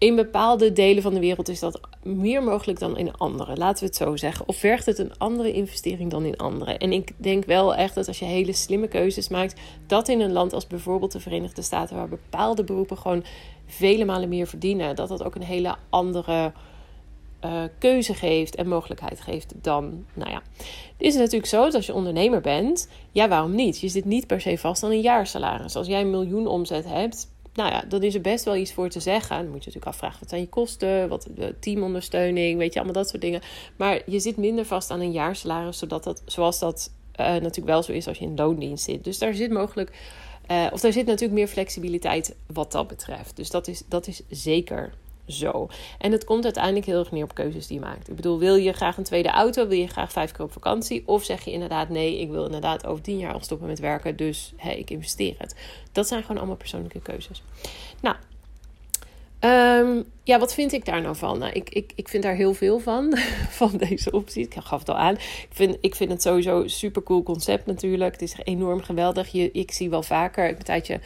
in 0.00 0.16
bepaalde 0.16 0.72
delen 0.72 1.02
van 1.02 1.14
de 1.14 1.20
wereld 1.20 1.48
is 1.48 1.60
dat 1.60 1.80
meer 2.02 2.42
mogelijk 2.42 2.78
dan 2.78 2.96
in 2.96 3.16
andere. 3.16 3.56
Laten 3.56 3.80
we 3.80 3.86
het 3.86 3.96
zo 3.96 4.16
zeggen. 4.16 4.48
Of 4.48 4.56
vergt 4.56 4.86
het 4.86 4.98
een 4.98 5.18
andere 5.18 5.52
investering 5.52 6.10
dan 6.10 6.24
in 6.24 6.36
andere? 6.36 6.78
En 6.78 6.92
ik 6.92 7.12
denk 7.16 7.44
wel 7.44 7.74
echt 7.74 7.94
dat 7.94 8.08
als 8.08 8.18
je 8.18 8.24
hele 8.24 8.52
slimme 8.52 8.88
keuzes 8.88 9.28
maakt, 9.28 9.60
dat 9.86 10.08
in 10.08 10.20
een 10.20 10.32
land 10.32 10.52
als 10.52 10.66
bijvoorbeeld 10.66 11.12
de 11.12 11.20
Verenigde 11.20 11.62
Staten, 11.62 11.96
waar 11.96 12.08
bepaalde 12.08 12.64
beroepen 12.64 12.98
gewoon 12.98 13.24
vele 13.66 14.04
malen 14.04 14.28
meer 14.28 14.46
verdienen, 14.46 14.96
dat 14.96 15.08
dat 15.08 15.22
ook 15.22 15.34
een 15.34 15.42
hele 15.42 15.76
andere 15.90 16.52
uh, 17.44 17.62
keuze 17.78 18.14
geeft 18.14 18.54
en 18.54 18.68
mogelijkheid 18.68 19.20
geeft 19.20 19.54
dan, 19.62 20.04
nou 20.14 20.30
ja. 20.30 20.42
Het 20.56 21.08
is 21.08 21.14
natuurlijk 21.14 21.46
zo 21.46 21.64
dat 21.64 21.74
als 21.74 21.86
je 21.86 21.94
ondernemer 21.94 22.40
bent, 22.40 22.88
ja, 23.12 23.28
waarom 23.28 23.54
niet? 23.54 23.80
Je 23.80 23.88
zit 23.88 24.04
niet 24.04 24.26
per 24.26 24.40
se 24.40 24.58
vast 24.58 24.82
aan 24.82 24.90
een 24.90 25.00
jaarsalaris. 25.00 25.76
Als 25.76 25.86
jij 25.86 26.00
een 26.00 26.10
miljoen 26.10 26.46
omzet 26.46 26.84
hebt, 26.84 27.28
nou 27.60 27.72
ja, 27.72 27.84
dan 27.88 28.02
is 28.02 28.14
er 28.14 28.20
best 28.20 28.44
wel 28.44 28.56
iets 28.56 28.72
voor 28.72 28.88
te 28.88 29.00
zeggen. 29.00 29.36
Dan 29.36 29.44
moet 29.44 29.64
je 29.64 29.70
natuurlijk 29.70 29.86
afvragen, 29.86 30.20
wat 30.20 30.28
zijn 30.28 30.40
je 30.40 30.48
kosten? 30.48 31.08
Wat 31.08 31.28
de 31.36 31.54
teamondersteuning? 31.58 32.58
Weet 32.58 32.72
je, 32.72 32.78
allemaal 32.78 33.02
dat 33.02 33.08
soort 33.08 33.22
dingen. 33.22 33.40
Maar 33.76 34.02
je 34.06 34.20
zit 34.20 34.36
minder 34.36 34.64
vast 34.64 34.90
aan 34.90 35.00
een 35.00 35.12
jaarsalaris, 35.12 35.78
zodat 35.78 36.04
dat, 36.04 36.22
zoals 36.24 36.58
dat 36.58 36.90
uh, 37.20 37.26
natuurlijk 37.26 37.66
wel 37.66 37.82
zo 37.82 37.92
is 37.92 38.08
als 38.08 38.18
je 38.18 38.24
in 38.24 38.36
loondienst 38.36 38.84
zit. 38.84 39.04
Dus 39.04 39.18
daar 39.18 39.34
zit 39.34 39.50
mogelijk, 39.50 39.90
uh, 40.50 40.66
of 40.72 40.80
daar 40.80 40.92
zit 40.92 41.06
natuurlijk 41.06 41.38
meer 41.38 41.48
flexibiliteit 41.48 42.36
wat 42.46 42.72
dat 42.72 42.88
betreft. 42.88 43.36
Dus 43.36 43.50
dat 43.50 43.68
is, 43.68 43.82
dat 43.88 44.06
is 44.06 44.22
zeker 44.28 44.92
zo. 45.26 45.68
En 45.98 46.12
het 46.12 46.24
komt 46.24 46.44
uiteindelijk 46.44 46.86
heel 46.86 46.98
erg 46.98 47.10
neer 47.10 47.24
op 47.24 47.34
keuzes 47.34 47.66
die 47.66 47.78
je 47.78 47.84
maakt. 47.84 48.08
Ik 48.08 48.16
bedoel, 48.16 48.38
wil 48.38 48.54
je 48.54 48.72
graag 48.72 48.96
een 48.96 49.04
tweede 49.04 49.30
auto? 49.30 49.66
Wil 49.66 49.78
je 49.78 49.86
graag 49.86 50.12
vijf 50.12 50.32
keer 50.32 50.44
op 50.44 50.52
vakantie? 50.52 51.02
Of 51.06 51.24
zeg 51.24 51.44
je 51.44 51.52
inderdaad, 51.52 51.88
nee, 51.88 52.20
ik 52.20 52.30
wil 52.30 52.44
inderdaad 52.44 52.86
over 52.86 53.02
tien 53.02 53.18
jaar 53.18 53.32
al 53.32 53.40
stoppen 53.40 53.66
met 53.66 53.78
werken, 53.78 54.16
dus 54.16 54.52
hey, 54.56 54.78
ik 54.78 54.90
investeer 54.90 55.34
het. 55.38 55.54
Dat 55.92 56.08
zijn 56.08 56.20
gewoon 56.20 56.38
allemaal 56.38 56.56
persoonlijke 56.56 57.00
keuzes. 57.00 57.42
Nou, 58.00 58.16
Um, 59.44 60.04
ja, 60.24 60.38
wat 60.38 60.54
vind 60.54 60.72
ik 60.72 60.84
daar 60.84 61.02
nou 61.02 61.16
van? 61.16 61.38
Nou, 61.38 61.52
ik, 61.52 61.70
ik, 61.70 61.92
ik 61.94 62.08
vind 62.08 62.22
daar 62.22 62.34
heel 62.34 62.54
veel 62.54 62.78
van, 62.78 63.16
van 63.60 63.76
deze 63.76 64.10
optie. 64.10 64.44
Ik 64.44 64.54
gaf 64.58 64.78
het 64.78 64.88
al 64.88 64.96
aan. 64.96 65.14
Ik 65.14 65.48
vind, 65.50 65.76
ik 65.80 65.94
vind 65.94 66.10
het 66.10 66.22
sowieso 66.22 66.60
een 66.60 66.70
super 66.70 67.02
cool 67.02 67.22
concept 67.22 67.66
natuurlijk. 67.66 68.12
Het 68.12 68.22
is 68.22 68.36
enorm 68.44 68.82
geweldig. 68.82 69.28
Je, 69.28 69.50
ik 69.52 69.72
zie 69.72 69.90
wel 69.90 70.02
vaker, 70.02 70.48
ik 70.48 70.58
een 70.58 70.64
tijdje 70.64 71.00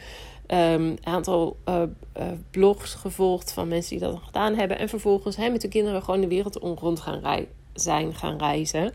ehm, 0.47 0.95
aantal 1.03 1.57
uh, 1.69 1.81
uh, 2.17 2.27
blogs 2.51 2.93
gevolgd 2.93 3.51
van 3.53 3.67
mensen 3.67 3.97
die 3.97 4.07
dat 4.07 4.19
gedaan 4.25 4.55
hebben. 4.55 4.79
En 4.79 4.89
vervolgens 4.89 5.35
hè, 5.35 5.49
met 5.49 5.61
de 5.61 5.67
kinderen 5.67 6.03
gewoon 6.03 6.21
de 6.21 6.27
wereld 6.27 6.55
rond 6.55 6.99
gaan 6.99 7.45
zijn 7.73 8.13
gaan 8.13 8.37
reizen. 8.37 8.93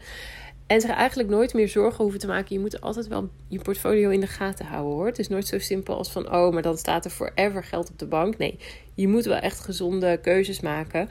En 0.67 0.81
zich 0.81 0.91
eigenlijk 0.91 1.29
nooit 1.29 1.55
meer 1.55 1.69
zorgen 1.69 2.03
hoeven 2.03 2.21
te 2.21 2.27
maken. 2.27 2.55
Je 2.55 2.61
moet 2.61 2.81
altijd 2.81 3.09
wel 3.09 3.29
je 3.49 3.59
portfolio 3.59 4.11
in 4.11 4.21
de 4.21 4.27
gaten 4.27 4.67
houden 4.67 4.93
hoor. 4.93 5.07
Het 5.07 5.19
is 5.19 5.29
nooit 5.29 5.47
zo 5.47 5.59
simpel 5.59 5.97
als 5.97 6.11
van 6.11 6.33
oh, 6.33 6.53
maar 6.53 6.63
dan 6.63 6.79
staat 6.79 7.05
er 7.05 7.11
forever 7.11 7.65
geld 7.65 7.91
op 7.91 7.99
de 7.99 8.07
bank. 8.07 8.39
Nee, 8.39 8.59
je 8.95 9.09
moet 9.09 9.25
wel 9.25 9.37
echt 9.37 9.61
gezonde 9.61 10.19
keuzes 10.23 10.61
maken. 10.61 11.09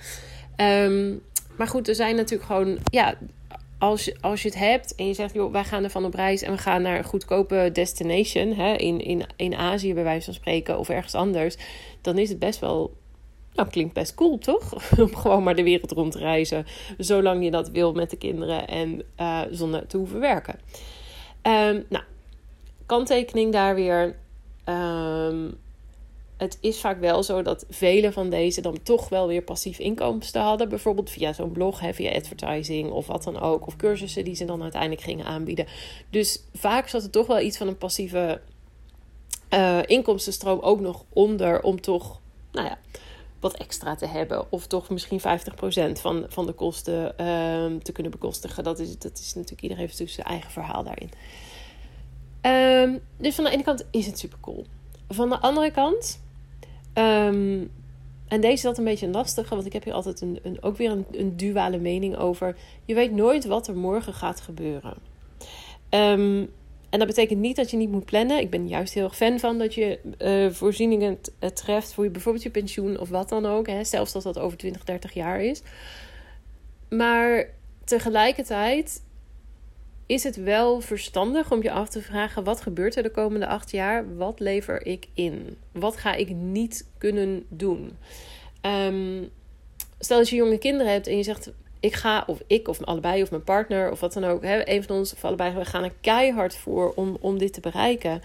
Um, 0.58 1.22
maar 1.58 1.67
goed, 1.67 1.88
er 1.88 1.96
zijn 1.96 2.15
natuurlijk 2.15 2.50
gewoon 2.50 2.77
ja, 2.84 3.17
als 3.79 4.21
als 4.21 4.41
je 4.41 4.48
het 4.48 4.57
hebt 4.57 4.95
en 4.95 5.07
je 5.07 5.13
zegt, 5.13 5.33
joh, 5.33 5.51
wij 5.51 5.63
gaan 5.63 5.83
ervan 5.83 6.05
op 6.05 6.13
reis 6.13 6.41
en 6.41 6.51
we 6.51 6.57
gaan 6.57 6.81
naar 6.81 6.98
een 6.98 7.03
goedkope 7.03 7.69
destination 7.74 8.53
hè, 8.53 8.74
in, 8.74 9.01
in, 9.01 9.25
in 9.36 9.55
Azië, 9.55 9.93
bij 9.93 10.03
wijze 10.03 10.25
van 10.25 10.33
spreken, 10.33 10.79
of 10.79 10.89
ergens 10.89 11.15
anders, 11.15 11.57
dan 12.01 12.17
is 12.17 12.29
het 12.29 12.39
best 12.39 12.59
wel. 12.59 12.98
Nou, 13.53 13.69
klinkt 13.71 13.93
best 13.93 14.15
cool, 14.15 14.38
toch? 14.38 14.74
Om 15.00 15.15
gewoon 15.15 15.43
maar 15.43 15.55
de 15.55 15.63
wereld 15.63 15.91
rond 15.91 16.12
te 16.12 16.17
reizen. 16.17 16.65
Zolang 16.98 17.43
je 17.43 17.51
dat 17.51 17.69
wil 17.69 17.93
met 17.93 18.09
de 18.09 18.17
kinderen 18.17 18.67
en 18.67 19.03
uh, 19.19 19.41
zonder 19.51 19.88
te 19.88 19.98
hoeven 19.98 20.19
werken. 20.19 20.59
Um, 21.43 21.86
nou, 21.89 22.03
kanttekening 22.86 23.51
daar 23.51 23.75
weer. 23.75 24.15
Um, 24.65 25.57
het 26.39 26.58
is 26.62 26.79
vaak 26.79 27.00
wel 27.00 27.24
zo 27.24 27.41
dat 27.41 27.65
vele 27.69 28.12
van 28.12 28.29
deze 28.29 28.62
dan 28.62 28.84
toch 28.84 29.10
wel 29.10 29.27
weer 29.27 29.41
passief 29.41 29.79
inkomsten 29.79 30.41
hadden. 30.41 30.69
Bijvoorbeeld 30.69 31.10
via 31.10 31.34
zo'n 31.34 31.51
blog, 31.51 31.81
via 31.91 32.12
advertising 32.12 32.91
of 32.91 33.08
wat 33.08 33.24
dan 33.24 33.39
ook. 33.39 33.67
Of 33.67 33.75
cursussen 33.75 34.24
die 34.24 34.36
ze 34.36 34.46
dan 34.46 34.62
uiteindelijk 34.62 35.01
gingen 35.01 35.25
aanbieden. 35.25 35.67
Dus 36.10 36.43
vaak 36.53 36.88
zat 36.88 37.03
er 37.03 37.10
toch 37.10 37.27
wel 37.27 37.39
iets 37.39 37.58
van 37.58 37.67
een 37.67 37.77
passieve 37.77 38.41
uh, 39.53 39.79
inkomstenstroom 39.86 40.60
ook 40.60 40.79
nog 40.79 41.05
onder 41.10 41.62
om 41.62 41.81
toch, 41.81 42.19
nou 42.51 42.67
ja, 42.67 42.77
wat 43.39 43.58
extra 43.58 43.96
te 43.96 44.05
hebben. 44.08 44.51
Of 44.51 44.67
toch 44.67 44.89
misschien 44.89 45.19
50% 45.19 45.24
van, 45.91 46.25
van 46.27 46.46
de 46.46 46.53
kosten 46.53 47.03
uh, 47.03 47.81
te 47.81 47.91
kunnen 47.91 48.12
bekostigen. 48.12 48.63
Dat 48.63 48.79
is, 48.79 48.98
dat 48.98 49.19
is 49.19 49.34
natuurlijk, 49.34 49.62
iedereen 49.62 49.84
heeft 49.86 50.00
natuurlijk 50.00 50.27
zijn 50.27 50.38
eigen 50.38 50.51
verhaal 50.51 50.84
daarin. 50.84 51.10
Um, 52.41 53.00
dus 53.17 53.36
van 53.36 53.43
de 53.43 53.50
ene 53.50 53.63
kant 53.63 53.86
is 53.91 54.05
het 54.05 54.19
super 54.19 54.38
cool. 54.41 54.65
Van 55.08 55.29
de 55.29 55.39
andere 55.39 55.72
kant, 55.72 56.19
um, 57.00 57.72
en 58.27 58.41
deze 58.41 58.53
is 58.53 58.62
dat 58.62 58.77
een 58.77 58.84
beetje 58.84 59.06
een 59.06 59.25
want 59.50 59.65
ik 59.65 59.74
heb 59.74 59.84
hier 59.84 59.94
altijd 59.94 60.22
een, 60.22 60.39
een 60.44 60.58
ook 60.62 60.77
weer 60.77 60.91
een, 60.91 61.06
een, 61.12 61.38
duale 61.38 61.77
mening 61.77 62.18
over. 62.18 62.56
Je 62.86 62.94
weet 62.94 63.12
nooit 63.12 63.46
wat 63.46 63.68
er 63.68 63.75
morgen 63.75 64.13
gaat 64.13 64.41
gebeuren. 64.41 64.94
Um, 65.89 66.50
en 66.89 67.00
dat 67.00 67.08
betekent 67.08 67.39
niet 67.39 67.56
dat 67.56 67.72
je 67.72 67.77
niet 67.77 67.91
moet 67.91 68.06
plannen. 68.06 68.39
Ik 68.39 68.50
ben 68.50 68.68
juist 68.68 68.94
heel 68.94 69.03
erg 69.03 69.15
fan 69.15 69.39
van 69.39 69.58
dat 69.58 69.74
je 69.74 70.00
uh, 70.20 70.51
voorzieningen 70.51 71.20
treft 71.53 71.94
voor 71.94 72.03
je, 72.03 72.10
bijvoorbeeld 72.10 72.44
je 72.44 72.50
pensioen 72.50 73.00
of 73.00 73.10
wat 73.10 73.29
dan 73.29 73.46
ook. 73.46 73.68
Hè, 73.68 73.84
zelfs 73.84 74.15
als 74.15 74.24
dat 74.24 74.39
over 74.39 74.58
20, 74.58 74.84
30 74.84 75.13
jaar 75.13 75.41
is. 75.41 75.62
Maar 76.89 77.50
tegelijkertijd 77.84 79.01
is 80.10 80.24
het 80.24 80.36
wel 80.36 80.82
verstandig 80.82 81.51
om 81.51 81.63
je 81.63 81.72
af 81.72 81.89
te 81.89 82.01
vragen: 82.01 82.44
wat 82.44 82.62
gebeurt 82.62 82.96
er 82.96 83.04
de 83.04 83.12
komende 83.12 83.48
acht 83.48 83.72
jaar? 83.72 84.16
Wat 84.18 84.39
lever 84.39 84.86
ik 84.86 85.08
in? 85.13 85.58
Wat 85.72 85.98
ga 85.98 86.13
ik 86.13 86.30
niet 86.30 86.88
kunnen 86.98 87.46
doen? 87.50 87.98
Um, 88.62 89.30
stel 90.00 90.18
dat 90.18 90.30
je 90.30 90.36
jonge 90.36 90.58
kinderen 90.58 90.92
hebt 90.92 91.08
en 91.08 91.18
je 91.18 91.24
zegt: 91.24 91.51
ik 91.80 91.94
ga, 91.94 92.24
of 92.28 92.42
ik, 92.48 92.68
of 92.68 92.84
allebei, 92.84 93.22
of 93.22 93.30
mijn 93.30 93.44
partner, 93.44 93.92
of 93.92 94.00
wat 94.00 94.13
dan 94.13 94.24
ook, 94.24 94.44
hè, 94.44 94.70
een 94.70 94.84
van 94.84 94.96
ons 94.96 95.13
of 95.13 95.25
allebei, 95.25 95.54
we 95.54 95.66
gaan 95.66 95.84
er 95.84 95.94
keihard 96.01 96.56
voor 96.56 96.94
om, 96.96 97.18
om 97.22 97.38
dit 97.38 97.54
te 97.54 97.62
bereiken. 97.62 98.22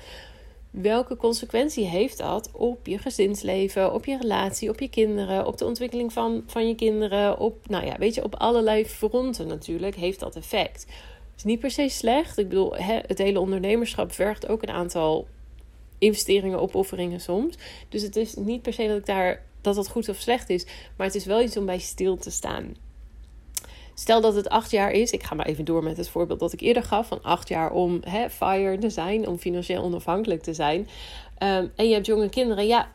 Welke 0.70 1.16
consequentie 1.16 1.84
heeft 1.84 2.18
dat 2.18 2.50
op 2.52 2.86
je 2.86 2.98
gezinsleven, 2.98 3.92
op 3.94 4.04
je 4.04 4.18
relatie, 4.20 4.68
op 4.68 4.80
je 4.80 4.88
kinderen, 4.88 5.46
op 5.46 5.58
de 5.58 5.64
ontwikkeling 5.64 6.12
van, 6.12 6.42
van 6.46 6.68
je 6.68 6.74
kinderen, 6.74 7.38
op, 7.38 7.68
nou 7.68 7.86
ja, 7.86 7.96
weet 7.98 8.14
je, 8.14 8.24
op 8.24 8.34
allerlei 8.34 8.86
fronten 8.86 9.46
natuurlijk 9.46 9.96
heeft 9.96 10.20
dat 10.20 10.36
effect. 10.36 10.86
Is 11.36 11.44
niet 11.44 11.60
per 11.60 11.70
se 11.70 11.88
slecht. 11.88 12.38
Ik 12.38 12.48
bedoel, 12.48 12.74
het 13.06 13.18
hele 13.18 13.40
ondernemerschap 13.40 14.12
vergt 14.12 14.48
ook 14.48 14.62
een 14.62 14.70
aantal 14.70 15.26
investeringen, 15.98 16.60
opofferingen 16.60 17.20
soms. 17.20 17.54
Dus 17.88 18.02
het 18.02 18.16
is 18.16 18.34
niet 18.34 18.62
per 18.62 18.72
se 18.72 18.88
dat 18.88 18.98
ik 18.98 19.06
daar 19.06 19.42
dat 19.60 19.74
dat 19.74 19.88
goed 19.88 20.08
of 20.08 20.16
slecht 20.16 20.50
is, 20.50 20.66
maar 20.96 21.06
het 21.06 21.16
is 21.16 21.24
wel 21.24 21.42
iets 21.42 21.56
om 21.56 21.66
bij 21.66 21.78
stil 21.78 22.16
te 22.16 22.30
staan. 22.30 22.76
Stel 23.94 24.20
dat 24.20 24.34
het 24.34 24.48
acht 24.48 24.70
jaar 24.70 24.90
is. 24.90 25.10
Ik 25.10 25.22
ga 25.22 25.34
maar 25.34 25.46
even 25.46 25.64
door 25.64 25.82
met 25.82 25.96
het 25.96 26.08
voorbeeld 26.08 26.40
dat 26.40 26.52
ik 26.52 26.60
eerder 26.60 26.82
gaf. 26.82 27.08
Van 27.08 27.22
acht 27.22 27.48
jaar 27.48 27.72
om 27.72 28.00
hè, 28.04 28.30
fire 28.30 28.78
te 28.78 28.90
zijn. 28.90 29.28
Om 29.28 29.38
financieel 29.38 29.82
onafhankelijk 29.82 30.42
te 30.42 30.54
zijn. 30.54 30.88
Ehm, 31.38 31.66
en 31.76 31.88
je 31.88 31.94
hebt 31.94 32.06
jonge 32.06 32.28
kinderen. 32.28 32.66
Ja, 32.66 32.92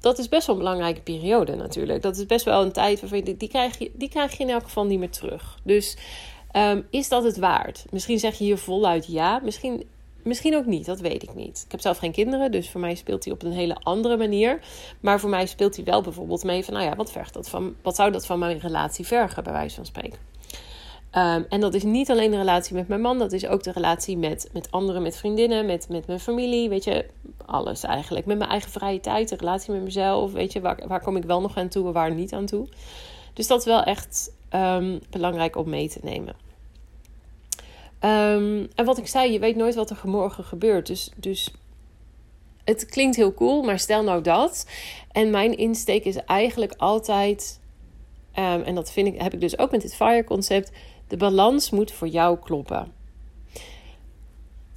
dat 0.00 0.18
is 0.18 0.28
best 0.28 0.46
wel 0.46 0.56
een 0.56 0.62
belangrijke 0.62 1.00
periode 1.00 1.54
natuurlijk. 1.54 2.02
Dat 2.02 2.16
is 2.16 2.26
best 2.26 2.44
wel 2.44 2.62
een 2.62 2.72
tijd 2.72 3.00
waarvan 3.00 3.24
je... 3.24 3.36
Die 3.36 3.48
krijg 3.48 3.78
je, 3.78 3.90
die 3.94 4.08
krijg 4.08 4.36
je 4.36 4.42
in 4.42 4.50
elk 4.50 4.62
geval 4.62 4.84
niet 4.84 4.98
meer 4.98 5.10
terug. 5.10 5.58
Dus 5.62 5.96
um, 6.52 6.86
is 6.90 7.08
dat 7.08 7.24
het 7.24 7.36
waard? 7.36 7.84
Misschien 7.90 8.18
zeg 8.18 8.38
je 8.38 8.44
hier 8.44 8.58
voluit 8.58 9.06
ja. 9.06 9.40
Misschien 9.44 9.84
Misschien 10.22 10.56
ook 10.56 10.66
niet, 10.66 10.86
dat 10.86 11.00
weet 11.00 11.22
ik 11.22 11.34
niet. 11.34 11.62
Ik 11.64 11.70
heb 11.70 11.80
zelf 11.80 11.98
geen 11.98 12.12
kinderen, 12.12 12.52
dus 12.52 12.70
voor 12.70 12.80
mij 12.80 12.94
speelt 12.94 13.24
hij 13.24 13.32
op 13.32 13.42
een 13.42 13.52
hele 13.52 13.76
andere 13.82 14.16
manier. 14.16 14.60
Maar 15.00 15.20
voor 15.20 15.30
mij 15.30 15.46
speelt 15.46 15.76
hij 15.76 15.84
wel 15.84 16.02
bijvoorbeeld 16.02 16.44
mee 16.44 16.64
van, 16.64 16.74
nou 16.74 16.86
ja, 16.86 16.96
wat, 16.96 17.12
vergt 17.12 17.34
dat 17.34 17.48
van, 17.48 17.74
wat 17.82 17.96
zou 17.96 18.10
dat 18.10 18.26
van 18.26 18.38
mijn 18.38 18.58
relatie 18.58 19.06
vergen, 19.06 19.44
bij 19.44 19.52
wijze 19.52 19.74
van 19.74 19.86
spreken. 19.86 20.18
Um, 21.14 21.46
en 21.48 21.60
dat 21.60 21.74
is 21.74 21.82
niet 21.82 22.10
alleen 22.10 22.30
de 22.30 22.36
relatie 22.36 22.74
met 22.74 22.88
mijn 22.88 23.00
man, 23.00 23.18
dat 23.18 23.32
is 23.32 23.46
ook 23.46 23.62
de 23.62 23.72
relatie 23.72 24.18
met, 24.18 24.50
met 24.52 24.70
anderen, 24.70 25.02
met 25.02 25.16
vriendinnen, 25.16 25.66
met, 25.66 25.88
met 25.88 26.06
mijn 26.06 26.20
familie, 26.20 26.68
weet 26.68 26.84
je, 26.84 27.06
alles 27.46 27.82
eigenlijk. 27.82 28.26
Met 28.26 28.38
mijn 28.38 28.50
eigen 28.50 28.70
vrije 28.70 29.00
tijd, 29.00 29.28
de 29.28 29.36
relatie 29.36 29.72
met 29.72 29.82
mezelf, 29.82 30.32
weet 30.32 30.52
je, 30.52 30.60
waar, 30.60 30.78
waar 30.86 31.02
kom 31.02 31.16
ik 31.16 31.24
wel 31.24 31.40
nog 31.40 31.56
aan 31.56 31.68
toe 31.68 31.86
en 31.86 31.92
waar 31.92 32.14
niet 32.14 32.32
aan 32.32 32.46
toe. 32.46 32.68
Dus 33.32 33.46
dat 33.46 33.58
is 33.58 33.64
wel 33.64 33.82
echt 33.82 34.32
um, 34.54 35.00
belangrijk 35.10 35.56
om 35.56 35.68
mee 35.68 35.88
te 35.88 36.00
nemen. 36.02 36.34
Um, 38.04 38.68
en 38.74 38.84
wat 38.84 38.98
ik 38.98 39.06
zei, 39.06 39.32
je 39.32 39.38
weet 39.38 39.56
nooit 39.56 39.74
wat 39.74 39.90
er 39.90 39.98
morgen 40.04 40.44
gebeurt. 40.44 40.86
Dus, 40.86 41.10
dus 41.16 41.54
het 42.64 42.86
klinkt 42.86 43.16
heel 43.16 43.34
cool, 43.34 43.62
maar 43.62 43.78
stel 43.78 44.02
nou 44.02 44.22
dat. 44.22 44.66
En 45.12 45.30
mijn 45.30 45.56
insteek 45.56 46.04
is 46.04 46.16
eigenlijk 46.16 46.74
altijd, 46.76 47.60
um, 48.38 48.62
en 48.62 48.74
dat 48.74 48.92
vind 48.92 49.06
ik, 49.08 49.20
heb 49.20 49.34
ik 49.34 49.40
dus 49.40 49.58
ook 49.58 49.70
met 49.70 49.80
dit 49.82 49.94
FIRE 49.94 50.24
concept, 50.24 50.72
de 51.08 51.16
balans 51.16 51.70
moet 51.70 51.92
voor 51.92 52.08
jou 52.08 52.38
kloppen. 52.38 52.92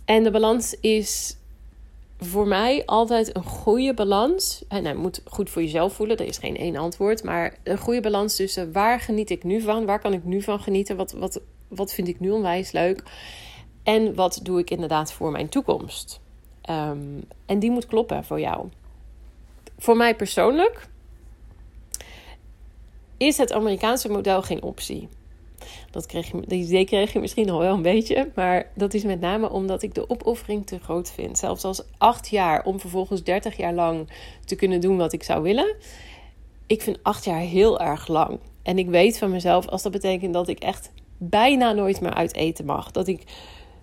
En 0.05 0.23
de 0.23 0.31
balans 0.31 0.79
is 0.79 1.37
voor 2.19 2.47
mij 2.47 2.85
altijd 2.85 3.35
een 3.35 3.43
goede 3.43 3.93
balans. 3.93 4.63
En 4.67 4.85
hij 4.85 4.95
moet 4.95 5.21
goed 5.25 5.49
voor 5.49 5.61
jezelf 5.61 5.93
voelen, 5.93 6.17
er 6.17 6.25
is 6.25 6.37
geen 6.37 6.57
één 6.57 6.75
antwoord. 6.75 7.23
Maar 7.23 7.57
een 7.63 7.77
goede 7.77 8.01
balans 8.01 8.35
tussen 8.35 8.71
waar 8.71 8.99
geniet 8.99 9.29
ik 9.29 9.43
nu 9.43 9.61
van? 9.61 9.85
Waar 9.85 9.99
kan 9.99 10.13
ik 10.13 10.23
nu 10.23 10.41
van 10.41 10.59
genieten? 10.59 10.95
Wat, 10.95 11.11
wat, 11.11 11.41
wat 11.67 11.93
vind 11.93 12.07
ik 12.07 12.19
nu 12.19 12.29
onwijs 12.29 12.71
leuk? 12.71 13.03
En 13.83 14.15
wat 14.15 14.39
doe 14.43 14.59
ik 14.59 14.69
inderdaad 14.69 15.13
voor 15.13 15.31
mijn 15.31 15.49
toekomst? 15.49 16.21
Ehm, 16.61 17.21
en 17.45 17.59
die 17.59 17.71
moet 17.71 17.85
kloppen 17.85 18.23
voor 18.23 18.39
jou. 18.39 18.69
Voor 19.77 19.97
mij 19.97 20.15
persoonlijk 20.15 20.87
is 23.17 23.37
het 23.37 23.53
Amerikaanse 23.53 24.09
model 24.09 24.41
geen 24.41 24.63
optie. 24.63 25.09
Dat 25.91 26.05
kreeg 26.05 26.31
je, 26.31 26.41
die 26.47 26.63
idee 26.63 26.85
kreeg 26.85 27.13
je 27.13 27.19
misschien 27.19 27.49
al 27.49 27.59
wel 27.59 27.73
een 27.73 27.81
beetje. 27.81 28.31
Maar 28.35 28.71
dat 28.75 28.93
is 28.93 29.03
met 29.03 29.19
name 29.19 29.49
omdat 29.49 29.81
ik 29.81 29.93
de 29.93 30.09
opoffering 30.09 30.67
te 30.67 30.79
groot 30.79 31.11
vind. 31.11 31.37
Zelfs 31.37 31.63
als 31.63 31.83
acht 31.97 32.29
jaar 32.29 32.63
om 32.63 32.79
vervolgens 32.79 33.23
30 33.23 33.57
jaar 33.57 33.73
lang 33.73 34.09
te 34.45 34.55
kunnen 34.55 34.81
doen 34.81 34.97
wat 34.97 35.13
ik 35.13 35.23
zou 35.23 35.43
willen. 35.43 35.75
Ik 36.67 36.81
vind 36.81 36.99
acht 37.01 37.25
jaar 37.25 37.39
heel 37.39 37.79
erg 37.79 38.07
lang. 38.07 38.39
En 38.63 38.77
ik 38.77 38.87
weet 38.87 39.17
van 39.17 39.31
mezelf 39.31 39.67
als 39.67 39.83
dat 39.83 39.91
betekent 39.91 40.33
dat 40.33 40.47
ik 40.47 40.59
echt 40.59 40.91
bijna 41.17 41.71
nooit 41.71 42.01
meer 42.01 42.13
uit 42.13 42.35
eten 42.35 42.65
mag. 42.65 42.91
Dat 42.91 43.07
ik 43.07 43.23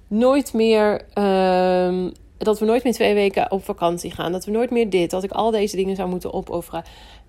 nooit 0.09 0.53
meer. 0.53 1.05
Uh, 1.15 2.07
dat 2.39 2.59
we 2.59 2.65
nooit 2.65 2.85
meer 2.85 2.93
twee 2.93 3.15
weken 3.15 3.51
op 3.51 3.65
vakantie 3.65 4.11
gaan. 4.11 4.33
Dat 4.33 4.45
we 4.45 4.51
nooit 4.51 4.71
meer 4.71 4.91
dit. 4.91 5.11
Dat 5.11 5.23
ik 5.23 5.31
al 5.31 5.51
deze 5.51 5.77
dingen 5.77 5.97
zou 5.97 6.09
moeten 6.09 6.33
opofferen. 6.33 6.85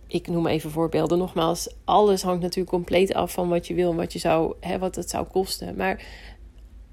Ik 0.08 0.28
noem 0.28 0.48
even 0.48 0.72
voorbeelden. 0.72 1.18
Nogmaals, 1.18 1.70
alles 1.86 2.22
hangt 2.22 2.42
natuurlijk 2.42 2.70
compleet 2.70 3.14
af 3.14 3.32
van 3.32 3.50
wat 3.50 3.68
je 3.68 3.74
wil 3.74 3.92
en 3.92 3.98
wat, 3.98 4.14
je 4.14 4.20
zou, 4.20 4.54
hè, 4.60 4.80
wat 4.80 4.96
het 4.96 5.10
zou 5.10 5.26
kosten. 5.26 5.76
Maar 5.76 6.06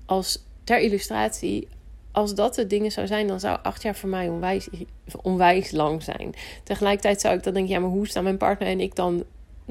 als 0.06 0.44
ter 0.64 0.80
illustratie, 0.80 1.68
als 2.12 2.34
dat 2.34 2.54
de 2.54 2.66
dingen 2.66 2.92
zou 2.92 3.06
zijn, 3.06 3.26
dan 3.26 3.40
zou 3.40 3.58
acht 3.62 3.82
jaar 3.82 3.96
voor 3.96 4.08
mij 4.08 4.28
onwijs, 4.28 4.68
onwijs 5.22 5.70
lang 5.70 6.02
zijn. 6.02 6.34
Tegelijkertijd 6.64 7.20
zou 7.20 7.36
ik 7.36 7.42
dan 7.42 7.54
denken, 7.54 7.72
ja, 7.72 7.80
maar 7.80 7.90
hoe 7.90 8.08
staan 8.08 8.24
mijn 8.24 8.36
partner 8.36 8.68
en 8.68 8.80
ik 8.80 8.94
dan 8.94 9.24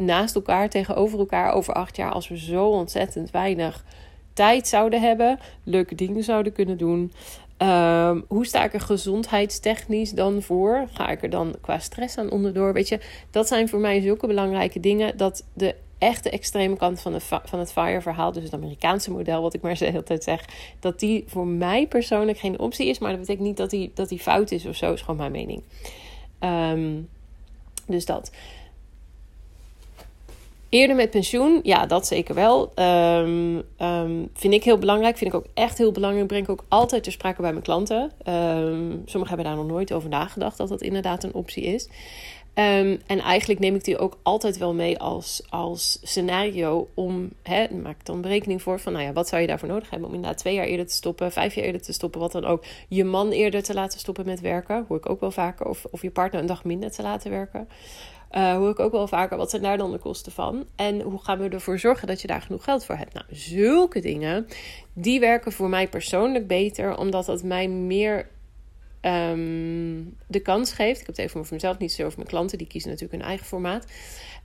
naast 0.05 0.35
elkaar, 0.35 0.69
tegenover 0.69 1.19
elkaar 1.19 1.53
over 1.53 1.73
acht 1.73 1.95
jaar, 1.95 2.11
als 2.11 2.27
we 2.27 2.37
zo 2.37 2.67
ontzettend 2.67 3.31
weinig 3.31 3.83
tijd 4.33 4.67
zouden 4.67 5.01
hebben, 5.01 5.39
leuke 5.63 5.95
dingen 5.95 6.23
zouden 6.23 6.53
kunnen 6.53 6.77
doen. 6.77 7.11
Um, 7.57 8.25
hoe 8.27 8.45
sta 8.45 8.63
ik 8.63 8.73
er 8.73 8.81
gezondheidstechnisch 8.81 10.11
dan 10.11 10.41
voor? 10.41 10.87
Ga 10.91 11.09
ik 11.09 11.23
er 11.23 11.29
dan 11.29 11.55
qua 11.61 11.79
stress 11.79 12.17
aan 12.17 12.31
onderdoor? 12.31 12.73
Weet 12.73 12.87
je, 12.87 12.99
dat 13.31 13.47
zijn 13.47 13.69
voor 13.69 13.79
mij 13.79 14.01
zulke 14.01 14.27
belangrijke 14.27 14.79
dingen 14.79 15.17
dat 15.17 15.45
de 15.53 15.75
echte 15.97 16.29
extreme 16.29 16.77
kant 16.77 17.01
van, 17.01 17.11
de, 17.11 17.19
van 17.19 17.59
het 17.59 17.71
FIRE-verhaal, 17.71 18.31
dus 18.31 18.43
het 18.43 18.53
Amerikaanse 18.53 19.11
model, 19.11 19.41
wat 19.41 19.53
ik 19.53 19.61
maar 19.61 19.77
de 19.77 19.85
hele 19.85 20.03
tijd 20.03 20.23
zeg, 20.23 20.45
dat 20.79 20.99
die 20.99 21.23
voor 21.27 21.47
mij 21.47 21.87
persoonlijk 21.87 22.37
geen 22.37 22.59
optie 22.59 22.87
is. 22.87 22.99
Maar 22.99 23.11
dat 23.11 23.19
betekent 23.19 23.47
niet 23.47 23.57
dat 23.57 23.69
die, 23.69 23.91
dat 23.93 24.09
die 24.09 24.19
fout 24.19 24.51
is 24.51 24.65
of 24.65 24.75
zo, 24.75 24.93
is 24.93 25.01
gewoon 25.01 25.17
mijn 25.17 25.31
mening. 25.31 25.63
Um, 26.39 27.09
dus 27.85 28.05
dat. 28.05 28.31
Eerder 30.69 30.95
met 30.95 31.09
pensioen, 31.09 31.59
ja, 31.63 31.85
dat 31.85 32.07
zeker 32.07 32.35
wel. 32.35 32.71
Um, 32.75 33.63
um, 33.79 34.29
vind 34.33 34.53
ik 34.53 34.63
heel 34.63 34.77
belangrijk. 34.77 35.17
Vind 35.17 35.33
ik 35.33 35.39
ook 35.39 35.47
echt 35.53 35.77
heel 35.77 35.91
belangrijk. 35.91 36.27
Breng 36.27 36.43
ik 36.43 36.49
ook 36.49 36.65
altijd 36.67 37.03
ter 37.03 37.11
sprake 37.11 37.41
bij 37.41 37.51
mijn 37.51 37.63
klanten. 37.63 38.11
Um, 38.27 39.01
sommigen 39.05 39.35
hebben 39.35 39.45
daar 39.45 39.63
nog 39.63 39.67
nooit 39.67 39.93
over 39.93 40.09
nagedacht 40.09 40.57
dat 40.57 40.69
dat 40.69 40.81
inderdaad 40.81 41.23
een 41.23 41.33
optie 41.33 41.63
is. 41.63 41.89
En 43.05 43.19
eigenlijk 43.19 43.59
neem 43.59 43.75
ik 43.75 43.83
die 43.83 43.97
ook 43.97 44.17
altijd 44.23 44.57
wel 44.57 44.73
mee 44.73 44.99
als, 44.99 45.43
als 45.49 45.99
scenario 46.01 46.89
om, 46.93 47.29
hè, 47.43 47.67
maak 47.73 48.05
dan 48.05 48.21
berekening 48.21 48.61
voor 48.61 48.79
van, 48.79 48.93
nou 48.93 49.05
ja, 49.05 49.13
wat 49.13 49.27
zou 49.27 49.41
je 49.41 49.47
daarvoor 49.47 49.67
nodig 49.67 49.89
hebben 49.89 50.07
om 50.07 50.13
inderdaad 50.13 50.39
twee 50.39 50.53
jaar 50.53 50.65
eerder 50.65 50.87
te 50.87 50.93
stoppen, 50.93 51.31
vijf 51.31 51.55
jaar 51.55 51.65
eerder 51.65 51.81
te 51.81 51.93
stoppen, 51.93 52.19
wat 52.19 52.31
dan 52.31 52.45
ook. 52.45 52.63
Je 52.87 53.03
man 53.03 53.31
eerder 53.31 53.63
te 53.63 53.73
laten 53.73 53.99
stoppen 53.99 54.25
met 54.25 54.39
werken, 54.41 54.85
hoor 54.87 54.97
ik 54.97 55.09
ook 55.09 55.19
wel 55.19 55.31
vaker. 55.31 55.65
Of, 55.65 55.85
of 55.91 56.01
je 56.01 56.11
partner 56.11 56.41
een 56.41 56.47
dag 56.47 56.63
minder 56.63 56.91
te 56.91 57.01
laten 57.01 57.31
werken. 57.31 57.67
Uh, 58.31 58.53
hoor 58.53 58.69
ik 58.69 58.79
ook 58.79 58.91
wel 58.91 59.07
vaker, 59.07 59.37
wat 59.37 59.49
zijn 59.49 59.61
daar 59.61 59.77
dan 59.77 59.91
de 59.91 59.97
kosten 59.97 60.31
van? 60.31 60.65
En 60.75 61.01
hoe 61.01 61.23
gaan 61.23 61.39
we 61.39 61.49
ervoor 61.49 61.79
zorgen 61.79 62.07
dat 62.07 62.21
je 62.21 62.27
daar 62.27 62.41
genoeg 62.41 62.63
geld 62.63 62.85
voor 62.85 62.95
hebt? 62.95 63.13
Nou, 63.13 63.25
zulke 63.29 63.99
dingen, 63.99 64.47
die 64.93 65.19
werken 65.19 65.51
voor 65.51 65.69
mij 65.69 65.87
persoonlijk 65.87 66.47
beter, 66.47 66.97
omdat 66.97 67.25
dat 67.25 67.43
mij 67.43 67.67
meer 67.67 68.27
um, 69.01 70.17
de 70.27 70.39
kans 70.39 70.73
geeft. 70.73 70.99
Ik 70.99 71.07
heb 71.07 71.15
het 71.15 71.25
even 71.25 71.45
voor 71.45 71.53
mezelf, 71.55 71.77
niet 71.77 71.91
zo 71.91 72.05
over 72.05 72.17
mijn 72.17 72.29
klanten, 72.29 72.57
die 72.57 72.67
kiezen 72.67 72.89
natuurlijk 72.89 73.17
hun 73.19 73.29
eigen 73.29 73.45
formaat. 73.45 73.85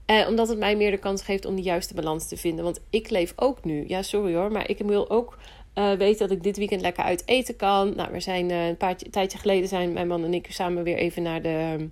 Uh, 0.05 0.27
omdat 0.27 0.47
het 0.47 0.57
mij 0.57 0.75
meer 0.75 0.91
de 0.91 0.97
kans 0.97 1.21
geeft 1.21 1.45
om 1.45 1.55
de 1.55 1.61
juiste 1.61 1.93
balans 1.93 2.27
te 2.27 2.37
vinden. 2.37 2.63
Want 2.63 2.81
ik 2.89 3.09
leef 3.09 3.33
ook 3.35 3.63
nu, 3.63 3.83
ja 3.87 4.01
sorry 4.01 4.35
hoor, 4.35 4.51
maar 4.51 4.69
ik 4.69 4.77
wil 4.77 5.09
ook 5.09 5.37
Uh, 5.75 5.93
weet 5.93 6.17
dat 6.17 6.31
ik 6.31 6.43
dit 6.43 6.57
weekend 6.57 6.81
lekker 6.81 7.03
uit 7.03 7.23
eten 7.25 7.55
kan. 7.55 7.95
Nou, 7.95 8.11
we 8.11 8.19
zijn 8.19 8.49
uh, 8.49 8.67
een 8.67 8.77
paar 8.77 8.95
tijdje 8.95 9.37
geleden 9.37 9.67
zijn 9.67 9.93
mijn 9.93 10.07
man 10.07 10.23
en 10.23 10.33
ik 10.33 10.47
samen 10.49 10.83
weer 10.83 10.97
even 10.97 11.23
naar 11.23 11.41
de 11.41 11.89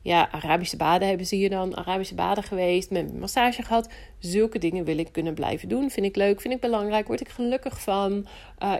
ja, 0.00 0.30
Arabische 0.30 0.76
baden 0.76 1.08
hebben 1.08 1.26
ze 1.26 1.34
hier 1.36 1.50
dan. 1.50 1.76
Arabische 1.76 2.14
baden 2.14 2.44
geweest, 2.44 2.90
met 2.90 3.10
een 3.10 3.18
massage 3.18 3.62
gehad. 3.62 3.88
Zulke 4.18 4.58
dingen 4.58 4.84
wil 4.84 4.98
ik 4.98 5.12
kunnen 5.12 5.34
blijven 5.34 5.68
doen. 5.68 5.90
Vind 5.90 6.06
ik 6.06 6.16
leuk, 6.16 6.40
vind 6.40 6.54
ik 6.54 6.60
belangrijk, 6.60 7.06
word 7.06 7.20
ik 7.20 7.28
gelukkig 7.28 7.80
van. 7.80 8.26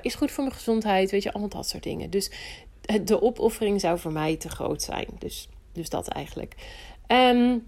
Is 0.03 0.15
goed 0.15 0.31
voor 0.31 0.45
mijn 0.45 0.57
gezondheid, 0.57 1.11
weet 1.11 1.23
je, 1.23 1.33
allemaal 1.33 1.49
dat 1.49 1.69
soort 1.69 1.83
dingen. 1.83 2.11
Dus 2.11 2.31
de 3.03 3.23
opoffering 3.23 3.81
zou 3.81 3.99
voor 3.99 4.13
mij 4.13 4.37
te 4.37 4.49
groot 4.49 4.83
zijn. 4.83 5.09
Dus, 5.19 5.49
dus 5.73 5.89
dat 5.89 6.09
eigenlijk. 6.09 6.55
Um, 7.09 7.65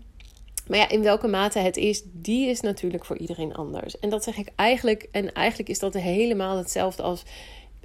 maar 0.66 0.78
ja, 0.78 0.88
in 0.88 1.02
welke 1.02 1.26
mate 1.26 1.58
het 1.58 1.76
is, 1.76 2.02
die 2.12 2.48
is 2.48 2.60
natuurlijk 2.60 3.04
voor 3.04 3.18
iedereen 3.18 3.54
anders. 3.54 3.98
En 3.98 4.10
dat 4.10 4.24
zeg 4.24 4.36
ik 4.36 4.48
eigenlijk. 4.54 5.08
En 5.10 5.32
eigenlijk 5.32 5.68
is 5.68 5.78
dat 5.78 5.94
helemaal 5.94 6.56
hetzelfde 6.56 7.02
als. 7.02 7.22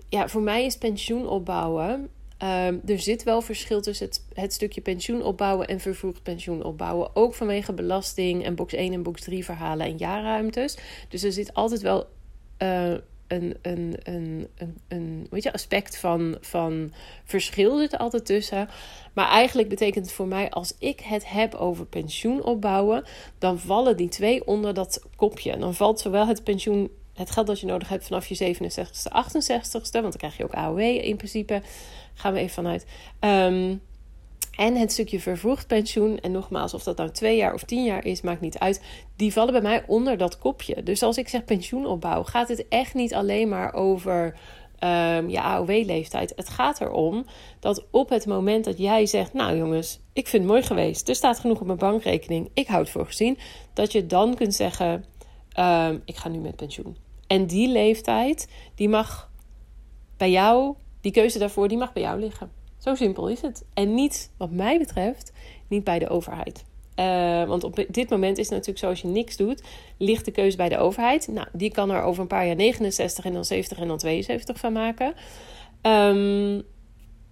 Ja, 0.09 0.27
voor 0.27 0.41
mij 0.41 0.65
is 0.65 0.77
pensioen 0.77 1.27
opbouwen. 1.27 2.09
Um, 2.43 2.81
er 2.85 2.99
zit 2.99 3.23
wel 3.23 3.41
verschil 3.41 3.81
tussen 3.81 4.05
het, 4.05 4.25
het 4.33 4.53
stukje 4.53 4.81
pensioen 4.81 5.23
opbouwen 5.23 5.67
en 5.67 5.79
vervroegd 5.79 6.23
pensioen 6.23 6.63
opbouwen. 6.63 7.15
Ook 7.15 7.33
vanwege 7.33 7.73
belasting 7.73 8.45
en 8.45 8.55
box 8.55 8.73
1 8.73 8.93
en 8.93 9.03
box 9.03 9.21
3 9.21 9.45
verhalen 9.45 9.85
en 9.85 9.97
jaarruimtes. 9.97 10.77
Dus 11.09 11.23
er 11.23 11.31
zit 11.31 11.53
altijd 11.53 11.81
wel 11.81 12.07
uh, 12.59 12.93
een, 13.31 13.57
een, 13.61 13.95
een, 14.03 14.47
een, 14.55 14.77
een 14.87 15.27
weet 15.29 15.43
je, 15.43 15.53
aspect 15.53 15.97
van, 15.97 16.37
van 16.41 16.93
verschil 17.23 17.77
zit 17.77 17.93
er 17.93 17.99
altijd 17.99 18.25
tussen. 18.25 18.69
Maar 19.13 19.27
eigenlijk 19.27 19.69
betekent 19.69 20.05
het 20.05 20.13
voor 20.13 20.27
mij, 20.27 20.49
als 20.49 20.75
ik 20.79 20.99
het 20.99 21.29
heb 21.29 21.53
over 21.53 21.85
pensioen 21.85 22.43
opbouwen, 22.43 23.03
dan 23.37 23.59
vallen 23.59 23.97
die 23.97 24.09
twee 24.09 24.47
onder 24.47 24.73
dat 24.73 25.03
kopje. 25.15 25.57
Dan 25.57 25.73
valt 25.73 25.99
zowel 25.99 26.27
het 26.27 26.43
pensioen, 26.43 26.89
het 27.13 27.31
geld 27.31 27.47
dat 27.47 27.59
je 27.59 27.65
nodig 27.65 27.89
hebt 27.89 28.07
vanaf 28.07 28.27
je 28.27 28.55
67ste, 28.55 29.11
68ste, 29.11 29.71
want 29.71 29.91
dan 29.91 30.11
krijg 30.17 30.37
je 30.37 30.43
ook 30.43 30.53
AOW 30.53 30.79
in 30.79 31.17
principe, 31.17 31.61
gaan 32.13 32.33
we 32.33 32.39
even 32.39 32.53
vanuit. 32.53 32.85
Um, 33.19 33.81
en 34.61 34.75
het 34.75 34.91
stukje 34.91 35.19
vervroegd 35.19 35.67
pensioen, 35.67 36.19
en 36.19 36.31
nogmaals, 36.31 36.73
of 36.73 36.83
dat 36.83 36.97
nou 36.97 37.11
twee 37.11 37.37
jaar 37.37 37.53
of 37.53 37.63
tien 37.63 37.83
jaar 37.83 38.05
is, 38.05 38.21
maakt 38.21 38.41
niet 38.41 38.59
uit. 38.59 38.81
Die 39.15 39.33
vallen 39.33 39.51
bij 39.51 39.61
mij 39.61 39.83
onder 39.87 40.17
dat 40.17 40.37
kopje. 40.37 40.83
Dus 40.83 41.03
als 41.03 41.17
ik 41.17 41.27
zeg 41.27 41.45
pensioenopbouw, 41.45 42.23
gaat 42.23 42.47
het 42.47 42.67
echt 42.67 42.93
niet 42.93 43.13
alleen 43.13 43.49
maar 43.49 43.73
over 43.73 44.25
um, 44.79 45.29
je 45.29 45.41
AOW-leeftijd. 45.41 46.33
Het 46.35 46.49
gaat 46.49 46.81
erom 46.81 47.25
dat 47.59 47.85
op 47.91 48.09
het 48.09 48.25
moment 48.25 48.65
dat 48.65 48.77
jij 48.77 49.05
zegt: 49.05 49.33
Nou 49.33 49.57
jongens, 49.57 49.99
ik 50.13 50.27
vind 50.27 50.43
het 50.43 50.51
mooi 50.51 50.63
geweest, 50.63 51.09
er 51.09 51.15
staat 51.15 51.39
genoeg 51.39 51.59
op 51.59 51.65
mijn 51.65 51.77
bankrekening, 51.77 52.49
ik 52.53 52.67
houd 52.67 52.81
het 52.81 52.89
voor 52.89 53.05
gezien, 53.05 53.37
dat 53.73 53.91
je 53.91 54.05
dan 54.05 54.35
kunt 54.35 54.53
zeggen: 54.53 55.05
um, 55.59 56.01
Ik 56.05 56.15
ga 56.15 56.29
nu 56.29 56.39
met 56.39 56.55
pensioen. 56.55 56.97
En 57.27 57.47
die 57.47 57.67
leeftijd, 57.67 58.47
die 58.75 58.89
mag 58.89 59.31
bij 60.17 60.31
jou, 60.31 60.75
die 61.01 61.11
keuze 61.11 61.39
daarvoor, 61.39 61.67
die 61.67 61.77
mag 61.77 61.93
bij 61.93 62.03
jou 62.03 62.19
liggen. 62.19 62.60
Zo 62.81 62.95
simpel 62.95 63.27
is 63.27 63.41
het. 63.41 63.65
En 63.73 63.93
niet, 63.93 64.31
wat 64.37 64.51
mij 64.51 64.77
betreft, 64.77 65.31
niet 65.67 65.83
bij 65.83 65.99
de 65.99 66.09
overheid. 66.09 66.65
Uh, 66.95 67.43
want 67.43 67.63
op 67.63 67.85
dit 67.87 68.09
moment 68.09 68.37
is 68.37 68.45
het 68.45 68.53
natuurlijk 68.53 68.79
zo, 68.79 68.89
als 68.89 69.01
je 69.01 69.07
niks 69.07 69.37
doet, 69.37 69.63
ligt 69.97 70.25
de 70.25 70.31
keuze 70.31 70.57
bij 70.57 70.69
de 70.69 70.77
overheid. 70.77 71.27
Nou, 71.27 71.47
die 71.53 71.71
kan 71.71 71.89
er 71.89 72.01
over 72.01 72.21
een 72.21 72.27
paar 72.27 72.45
jaar 72.45 72.55
69 72.55 73.25
en 73.25 73.33
dan 73.33 73.45
70 73.45 73.79
en 73.79 73.87
dan 73.87 73.97
72 73.97 74.59
van 74.59 74.73
maken. 74.73 75.13
Um, 75.81 76.63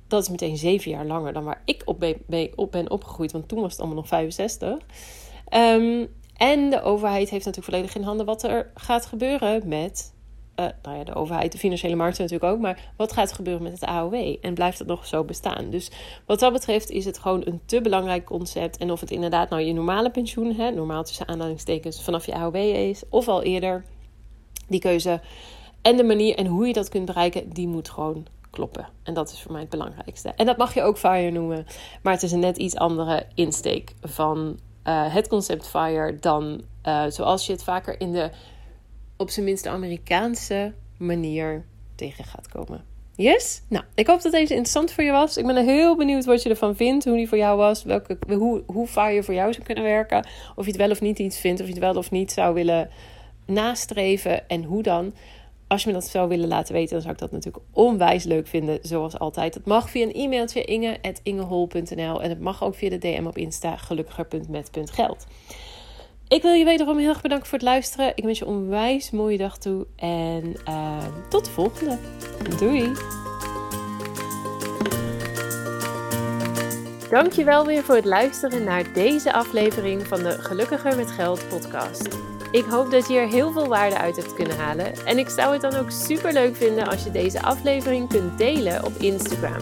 dat 0.07 0.21
is 0.21 0.29
meteen 0.29 0.57
zeven 0.57 0.91
jaar 0.91 1.05
langer 1.05 1.33
dan 1.33 1.43
waar 1.43 1.62
ik 1.65 1.81
op 1.85 2.15
op 2.55 2.71
ben 2.71 2.91
opgegroeid, 2.91 3.31
want 3.31 3.47
toen 3.47 3.62
was 3.62 3.71
het 3.71 3.79
allemaal 3.79 3.97
nog 3.97 4.07
65. 4.07 4.69
Um, 4.69 4.79
ehm, 5.45 6.05
en 6.35 6.69
de 6.69 6.81
overheid 6.81 7.29
heeft 7.29 7.45
natuurlijk 7.45 7.73
volledig 7.73 7.95
in 7.95 8.03
handen 8.03 8.25
wat 8.25 8.43
er 8.43 8.71
gaat 8.73 9.05
gebeuren 9.05 9.67
met 9.67 10.13
uh, 10.60 10.65
nou 10.82 10.98
ja, 10.98 11.04
de 11.04 11.15
overheid, 11.15 11.52
de 11.52 11.58
financiële 11.58 11.95
markten 11.95 12.24
natuurlijk 12.24 12.54
ook. 12.54 12.60
Maar 12.60 12.91
wat 12.95 13.13
gaat 13.13 13.30
er 13.30 13.36
gebeuren 13.36 13.63
met 13.63 13.72
het 13.72 13.84
AOW? 13.84 14.38
En 14.41 14.54
blijft 14.54 14.80
het 14.80 14.88
nog 14.88 15.06
zo 15.06 15.24
bestaan? 15.24 15.69
Dus 15.69 15.91
wat 16.26 16.39
dat 16.39 16.54
betreft 16.54 16.89
is 16.89 17.06
het 17.06 17.19
gewoon 17.19 17.41
een 17.45 17.62
te 17.65 17.82
belangrijk 17.82 18.26
concept. 18.26 18.78
En 18.78 18.91
of 18.91 19.00
het 19.00 19.12
inderdaad 19.12 19.50
nou 19.50 19.62
je 19.62 19.74
normale 19.74 20.10
pensioen, 20.10 20.56
hè, 20.56 20.72
normaal 20.72 21.04
tussen 21.04 21.28
aanhalingstekens, 21.28 22.04
vanaf 22.04 22.26
je 22.26 22.36
AOW 22.36 22.56
is, 22.56 23.04
of 23.10 23.28
al 23.28 23.43
eerder, 23.43 23.86
die 24.67 24.80
keuze 24.80 25.22
en 25.82 25.98
de 25.98 26.04
manier 26.04 26.36
en 26.36 26.45
hoe 26.45 26.67
je 26.67 26.74
dat 26.74 26.89
kunt 26.89 27.06
bereiken, 27.06 27.50
die 27.50 27.67
moet 27.67 27.89
gewoon 27.89 28.26
kloppen. 28.50 28.88
En 29.04 29.13
dat 29.13 29.32
is 29.32 29.41
voor 29.41 29.52
mij 29.52 29.62
het 29.62 29.69
belangrijkste. 29.69 30.30
En 30.36 30.45
dat 30.45 30.58
mag 30.58 30.74
je 30.74 30.82
ook 30.82 30.98
FIRE 30.98 31.32
noemen, 31.32 31.65
maar 32.02 32.13
het 32.13 32.24
is 32.24 32.32
een 32.32 32.39
net 32.39 32.58
iets 32.58 32.76
andere 32.76 33.26
insteek 33.34 33.93
van 34.02 34.60
uh, 34.84 35.13
het 35.13 35.28
concept 35.28 35.67
FIRE 35.67 36.17
dan 36.19 36.62
uh, 36.84 37.04
zoals 37.08 37.45
je 37.45 37.52
het 37.52 37.63
vaker 37.63 38.00
in 38.00 38.12
de 38.12 38.30
op 39.19 39.29
zijn 39.29 39.45
minst 39.45 39.63
de 39.63 39.69
Amerikaanse 39.69 40.73
manier 40.97 41.65
tegen 41.95 42.23
gaat 42.23 42.47
komen. 42.47 42.86
Yes? 43.15 43.62
Nou, 43.67 43.84
ik 43.95 44.08
hoop 44.08 44.21
dat 44.21 44.32
deze 44.32 44.53
interessant 44.53 44.91
voor 44.91 45.03
je 45.03 45.12
was. 45.12 45.38
Ik 45.38 45.45
ben 45.45 45.65
heel 45.65 45.95
benieuwd 45.95 46.25
wat 46.25 46.43
je 46.43 46.49
ervan 46.49 46.75
vindt, 46.75 47.05
hoe 47.05 47.15
die 47.15 47.27
voor 47.27 47.38
jou 47.38 47.58
was, 47.58 47.84
welke, 47.84 48.17
hoe, 48.27 48.63
hoe 48.65 48.88
je 49.13 49.23
voor 49.23 49.34
jou 49.34 49.53
zou 49.53 49.65
kunnen 49.65 49.84
werken. 49.84 50.27
Of 50.55 50.65
je 50.65 50.71
het 50.71 50.79
wel 50.79 50.89
of 50.89 51.01
niet 51.01 51.19
iets 51.19 51.39
vindt, 51.39 51.62
of 51.62 51.67
je 51.67 51.73
het 51.73 51.82
wel 51.82 51.95
of 51.95 52.12
niet 52.12 52.32
zou 52.32 52.53
willen 52.53 52.89
nastreven 53.45 54.47
en 54.47 54.63
hoe 54.63 54.84
dan. 54.84 55.13
Als 55.67 55.84
je 55.84 55.88
me 55.88 55.93
dat 55.93 56.08
zou 56.08 56.29
willen 56.29 56.47
laten 56.47 56.73
weten, 56.73 56.91
dan 56.91 57.01
zou 57.01 57.13
ik 57.13 57.19
dat 57.19 57.32
natuurlijk 57.32 57.65
onwijs 57.71 58.23
leuk 58.23 58.47
vinden, 58.47 58.79
zoals 58.82 59.19
altijd. 59.19 59.53
Dat 59.53 59.65
mag 59.65 59.89
via 59.89 60.05
een 60.05 60.13
e-mailtje 60.13 60.63
inge.ingehol.nl 60.63 62.21
en 62.21 62.29
het 62.29 62.39
mag 62.39 62.63
ook 62.63 62.75
via 62.75 62.89
de 62.89 62.97
DM 62.97 63.25
op 63.25 63.38
Insta 63.38 63.77
gelukkiger.met.geld. 63.77 65.25
Ik 66.29 66.41
wil 66.41 66.51
je 66.51 66.65
wederom 66.65 66.97
heel 66.97 67.09
erg 67.09 67.21
bedanken 67.21 67.47
voor 67.47 67.57
het 67.57 67.67
luisteren. 67.67 68.11
Ik 68.15 68.23
wens 68.23 68.39
je 68.39 68.45
een 68.45 68.51
onwijs 68.51 69.11
mooie 69.11 69.37
dag 69.37 69.57
toe. 69.57 69.87
En 69.95 70.55
uh, 70.67 70.97
tot 71.29 71.45
de 71.45 71.51
volgende. 71.51 71.97
Doei! 72.57 72.91
Dankjewel 77.09 77.65
weer 77.65 77.83
voor 77.83 77.95
het 77.95 78.05
luisteren 78.05 78.63
naar 78.63 78.93
deze 78.93 79.33
aflevering 79.33 80.07
van 80.07 80.23
de 80.23 80.31
Gelukkiger 80.31 80.95
met 80.95 81.11
Geld 81.11 81.47
podcast. 81.47 82.07
Ik 82.51 82.65
hoop 82.65 82.91
dat 82.91 83.07
je 83.07 83.17
er 83.17 83.27
heel 83.27 83.51
veel 83.51 83.67
waarde 83.67 83.97
uit 83.97 84.15
hebt 84.15 84.33
kunnen 84.33 84.57
halen. 84.57 85.05
En 85.05 85.17
ik 85.17 85.29
zou 85.29 85.53
het 85.53 85.61
dan 85.61 85.75
ook 85.75 85.91
super 85.91 86.33
leuk 86.33 86.55
vinden 86.55 86.87
als 86.87 87.03
je 87.03 87.11
deze 87.11 87.41
aflevering 87.41 88.09
kunt 88.09 88.37
delen 88.37 88.85
op 88.85 88.93
Instagram. 88.97 89.61